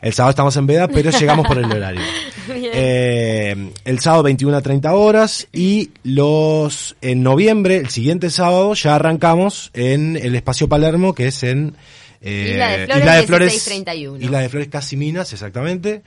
El 0.00 0.12
sábado 0.14 0.30
estamos 0.30 0.56
en 0.56 0.66
veda, 0.66 0.88
pero 0.88 1.10
llegamos 1.18 1.46
por 1.46 1.58
el 1.58 1.70
horario. 1.70 2.00
Bien. 2.48 2.70
Eh, 2.72 3.72
el 3.84 3.98
sábado 4.00 4.22
21 4.22 4.56
a 4.56 4.62
30 4.62 4.94
horas 4.94 5.48
y 5.52 5.90
los 6.04 6.96
en 7.02 7.22
noviembre, 7.22 7.76
el 7.76 7.90
siguiente 7.90 8.30
sábado, 8.30 8.72
ya 8.74 8.94
arrancamos 8.94 9.70
en 9.74 10.16
el 10.16 10.34
Espacio 10.34 10.68
Palermo, 10.68 11.14
que 11.14 11.26
es 11.26 11.42
en 11.42 11.74
eh, 12.20 12.86
Isla 12.88 13.16
de 13.16 13.22
Flores, 13.22 13.52
1631. 13.52 14.24
Isla 14.24 14.40
de 14.40 14.48
Flores 14.48 14.68
Casiminas, 14.68 15.32
exactamente. 15.32 16.02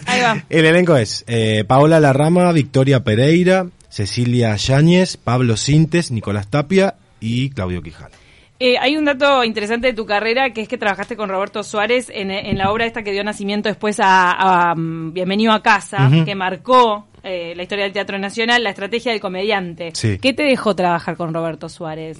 Ahí 0.07 0.21
va. 0.21 0.45
el 0.51 0.65
elenco 0.65 0.97
es 0.97 1.25
eh, 1.27 1.65
Paola 1.67 2.01
Larrama, 2.01 2.51
Victoria 2.53 3.05
Pereira, 3.05 3.67
Cecilia 3.89 4.57
Yáñez, 4.57 5.17
Pablo 5.17 5.57
Sintes, 5.57 6.11
Nicolás 6.11 6.49
Tapia 6.49 6.95
y 7.21 7.51
Claudio 7.51 7.83
Quijano. 7.83 8.20
Eh, 8.63 8.77
hay 8.79 8.95
un 8.99 9.07
dato 9.07 9.43
interesante 9.43 9.87
de 9.87 9.95
tu 9.95 10.05
carrera 10.05 10.53
que 10.53 10.61
es 10.61 10.69
que 10.69 10.77
trabajaste 10.77 11.17
con 11.17 11.31
Roberto 11.31 11.63
Suárez 11.63 12.11
en, 12.15 12.31
en 12.31 12.59
la 12.59 12.71
obra 12.71 12.85
esta 12.85 13.03
que 13.03 13.11
dio 13.11 13.25
nacimiento 13.25 13.71
después 13.71 13.99
a, 14.01 14.33
a, 14.33 14.75
um, 14.75 15.15
Bienvenido 15.15 15.53
a 15.53 15.63
Casa, 15.63 16.11
que 16.27 16.35
marcó 16.35 17.07
eh, 17.23 17.55
la 17.57 17.63
historia 17.63 17.85
del 17.85 17.95
Teatro 17.95 18.19
Nacional, 18.19 18.63
la 18.63 18.69
estrategia 18.69 19.13
del 19.13 19.21
comediante. 19.21 19.93
Sí. 19.95 20.19
¿Qué 20.21 20.35
te 20.35 20.43
dejó 20.43 20.77
trabajar 20.77 21.17
con 21.17 21.33
Roberto 21.33 21.71
Suárez? 21.71 22.19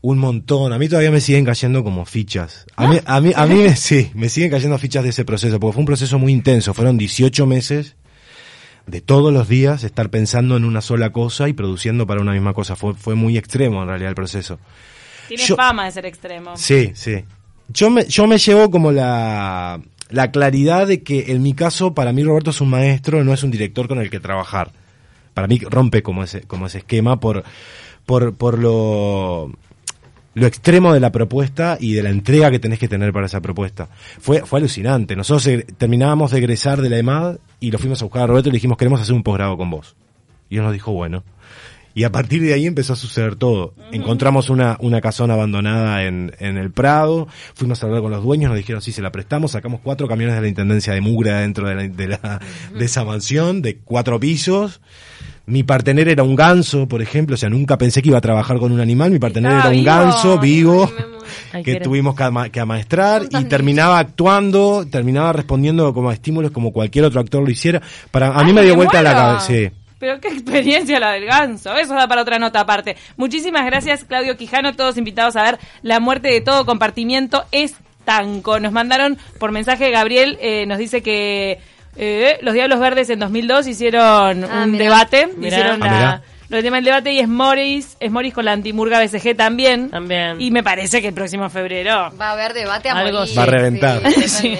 Un 0.00 0.16
montón. 0.18 0.72
A 0.72 0.78
mí 0.78 0.88
todavía 0.88 1.10
me 1.10 1.20
siguen 1.20 1.44
cayendo 1.44 1.84
como 1.84 2.06
fichas. 2.06 2.64
A 2.76 2.88
mí, 2.88 2.96
a 3.04 3.20
mí, 3.20 3.32
a 3.36 3.44
mí 3.44 3.54
me- 3.56 3.76
sí, 3.76 4.10
me 4.14 4.30
siguen 4.30 4.50
cayendo 4.50 4.78
fichas 4.78 5.02
de 5.04 5.10
ese 5.10 5.26
proceso, 5.26 5.60
porque 5.60 5.74
fue 5.74 5.80
un 5.80 5.86
proceso 5.86 6.18
muy 6.18 6.32
intenso. 6.32 6.72
Fueron 6.72 6.96
18 6.96 7.44
meses 7.46 7.94
de 8.86 9.02
todos 9.02 9.34
los 9.34 9.48
días 9.50 9.84
estar 9.84 10.08
pensando 10.08 10.56
en 10.56 10.64
una 10.64 10.80
sola 10.80 11.10
cosa 11.10 11.46
y 11.46 11.52
produciendo 11.52 12.06
para 12.06 12.22
una 12.22 12.32
misma 12.32 12.54
cosa. 12.54 12.74
Fue, 12.74 12.94
fue 12.94 13.14
muy 13.16 13.36
extremo 13.36 13.82
en 13.82 13.88
realidad 13.88 14.08
el 14.08 14.14
proceso. 14.14 14.58
Tienes 15.28 15.46
Yo- 15.46 15.56
fama 15.56 15.84
de 15.84 15.92
ser 15.92 16.06
extremo. 16.06 16.56
Sí, 16.56 16.90
sí. 16.94 17.24
Yo 17.68 17.90
me, 17.90 18.04
yo 18.06 18.26
me 18.26 18.38
llevo 18.38 18.70
como 18.70 18.90
la, 18.92 19.80
la 20.10 20.30
claridad 20.30 20.86
de 20.86 21.02
que 21.02 21.30
en 21.32 21.42
mi 21.42 21.52
caso, 21.52 21.92
para 21.94 22.12
mí 22.12 22.24
Roberto 22.24 22.50
es 22.50 22.60
un 22.60 22.70
maestro, 22.70 23.22
no 23.24 23.32
es 23.34 23.42
un 23.42 23.50
director 23.50 23.86
con 23.88 23.98
el 24.00 24.08
que 24.10 24.20
trabajar. 24.20 24.72
Para 25.34 25.46
mí 25.46 25.58
rompe 25.58 26.02
como 26.02 26.24
ese, 26.24 26.40
como 26.42 26.66
ese 26.66 26.78
esquema 26.78 27.20
por, 27.20 27.44
por, 28.06 28.34
por 28.34 28.58
lo, 28.58 29.52
lo 30.34 30.46
extremo 30.46 30.92
de 30.94 31.00
la 31.00 31.12
propuesta 31.12 31.76
y 31.78 31.92
de 31.92 32.02
la 32.02 32.08
entrega 32.10 32.50
que 32.50 32.58
tenés 32.58 32.78
que 32.78 32.88
tener 32.88 33.12
para 33.12 33.26
esa 33.26 33.40
propuesta. 33.40 33.88
Fue, 34.18 34.40
fue 34.46 34.60
alucinante. 34.60 35.14
Nosotros 35.14 35.48
terminábamos 35.76 36.30
de 36.30 36.38
egresar 36.38 36.80
de 36.80 36.88
la 36.88 36.98
EMAD 36.98 37.36
y 37.60 37.70
lo 37.70 37.78
fuimos 37.78 38.00
a 38.00 38.06
buscar 38.06 38.22
a 38.22 38.26
Roberto 38.28 38.48
y 38.48 38.52
le 38.52 38.56
dijimos, 38.56 38.78
queremos 38.78 39.00
hacer 39.00 39.14
un 39.14 39.22
posgrado 39.22 39.56
con 39.58 39.68
vos. 39.70 39.94
Y 40.48 40.56
él 40.56 40.62
nos 40.62 40.72
dijo, 40.72 40.90
bueno. 40.92 41.22
Y 41.98 42.04
a 42.04 42.12
partir 42.12 42.40
de 42.42 42.54
ahí 42.54 42.64
empezó 42.66 42.92
a 42.92 42.96
suceder 42.96 43.34
todo. 43.34 43.74
Encontramos 43.90 44.50
una, 44.50 44.76
una 44.80 45.00
casona 45.00 45.34
abandonada 45.34 46.04
en, 46.04 46.32
en 46.38 46.56
el 46.56 46.70
Prado, 46.70 47.26
fuimos 47.54 47.82
a 47.82 47.86
hablar 47.86 48.02
con 48.02 48.12
los 48.12 48.22
dueños, 48.22 48.50
nos 48.50 48.56
dijeron 48.56 48.80
sí, 48.80 48.92
se 48.92 49.02
la 49.02 49.10
prestamos, 49.10 49.50
sacamos 49.50 49.80
cuatro 49.82 50.06
camiones 50.06 50.36
de 50.36 50.42
la 50.42 50.46
Intendencia 50.48 50.92
de 50.94 51.00
Mugre 51.00 51.32
dentro 51.32 51.66
de, 51.68 51.74
la, 51.74 51.82
de, 51.88 52.06
la- 52.08 52.40
de 52.78 52.84
esa 52.84 53.04
mansión, 53.04 53.62
de 53.62 53.78
cuatro 53.78 54.20
pisos. 54.20 54.80
Mi 55.46 55.64
partener 55.64 56.08
era 56.08 56.22
un 56.22 56.36
ganso, 56.36 56.86
por 56.86 57.02
ejemplo, 57.02 57.34
o 57.34 57.36
sea, 57.36 57.48
nunca 57.50 57.78
pensé 57.78 58.00
que 58.00 58.10
iba 58.10 58.18
a 58.18 58.20
trabajar 58.20 58.58
con 58.58 58.70
un 58.70 58.78
animal, 58.80 59.10
mi 59.10 59.18
partener 59.18 59.50
era 59.50 59.64
un 59.68 59.72
vivo. 59.72 59.84
ganso 59.86 60.38
vivo 60.38 60.92
Ay, 61.52 61.64
que 61.64 61.80
tuvimos 61.80 62.14
que, 62.14 62.22
ama- 62.22 62.48
que 62.50 62.60
amaestrar 62.60 63.22
y 63.30 63.44
terminaba 63.46 63.98
actuando, 63.98 64.86
terminaba 64.88 65.32
respondiendo 65.32 65.92
como 65.94 66.10
a 66.10 66.14
estímulos 66.14 66.52
como 66.52 66.70
cualquier 66.72 67.06
otro 67.06 67.18
actor 67.20 67.42
lo 67.42 67.50
hiciera. 67.50 67.82
Para, 68.12 68.28
a 68.38 68.42
mí 68.44 68.50
Ay, 68.50 68.52
me 68.52 68.62
dio 68.62 68.72
me 68.72 68.76
vuelta 68.76 69.02
la 69.02 69.10
muero. 69.14 69.26
cabeza, 69.38 69.46
sí. 69.46 69.70
Pero 69.98 70.20
qué 70.20 70.28
experiencia 70.28 71.00
la 71.00 71.12
del 71.12 71.24
ganso. 71.26 71.74
Eso 71.76 71.94
da 71.94 72.06
para 72.06 72.22
otra 72.22 72.38
nota 72.38 72.60
aparte. 72.60 72.96
Muchísimas 73.16 73.64
gracias, 73.66 74.04
Claudio 74.04 74.36
Quijano. 74.36 74.74
Todos 74.74 74.96
invitados 74.96 75.34
a 75.36 75.42
ver 75.42 75.58
La 75.82 75.98
muerte 76.00 76.28
de 76.28 76.40
todo 76.40 76.64
compartimiento 76.66 77.44
es 77.52 77.74
tanco. 78.04 78.60
Nos 78.60 78.72
mandaron 78.72 79.18
por 79.38 79.50
mensaje, 79.52 79.90
Gabriel 79.90 80.38
eh, 80.40 80.66
nos 80.66 80.78
dice 80.78 81.02
que 81.02 81.58
eh, 81.96 82.38
los 82.42 82.54
Diablos 82.54 82.78
Verdes 82.80 83.10
en 83.10 83.18
2002 83.18 83.66
hicieron 83.66 84.44
Ah, 84.44 84.62
un 84.64 84.70
mirá. 84.72 84.84
debate. 84.84 85.28
Mirá. 85.36 85.56
Hicieron 85.58 85.82
Ah, 85.82 85.86
la, 85.86 85.92
mirá. 85.92 86.22
lo 86.48 86.56
del 86.56 86.64
tema 86.64 86.76
del 86.76 86.84
debate 86.84 87.12
y 87.12 87.18
es 87.18 87.28
Morris, 87.28 87.96
es 88.00 88.10
Morris 88.10 88.32
con 88.32 88.44
la 88.44 88.52
antimurga 88.52 89.00
BCG 89.04 89.36
también. 89.36 89.90
También. 89.90 90.40
Y 90.40 90.50
me 90.52 90.62
parece 90.62 91.02
que 91.02 91.08
el 91.08 91.14
próximo 91.14 91.50
febrero 91.50 92.12
Va 92.18 92.28
a 92.30 92.32
haber 92.32 92.54
debate 92.54 92.88
a 92.88 92.92
Algo 92.92 93.18
morir. 93.18 93.36
Va 93.38 93.42
a 93.42 93.46
reventar. 93.46 94.12
sí, 94.12 94.22
Sí. 94.28 94.58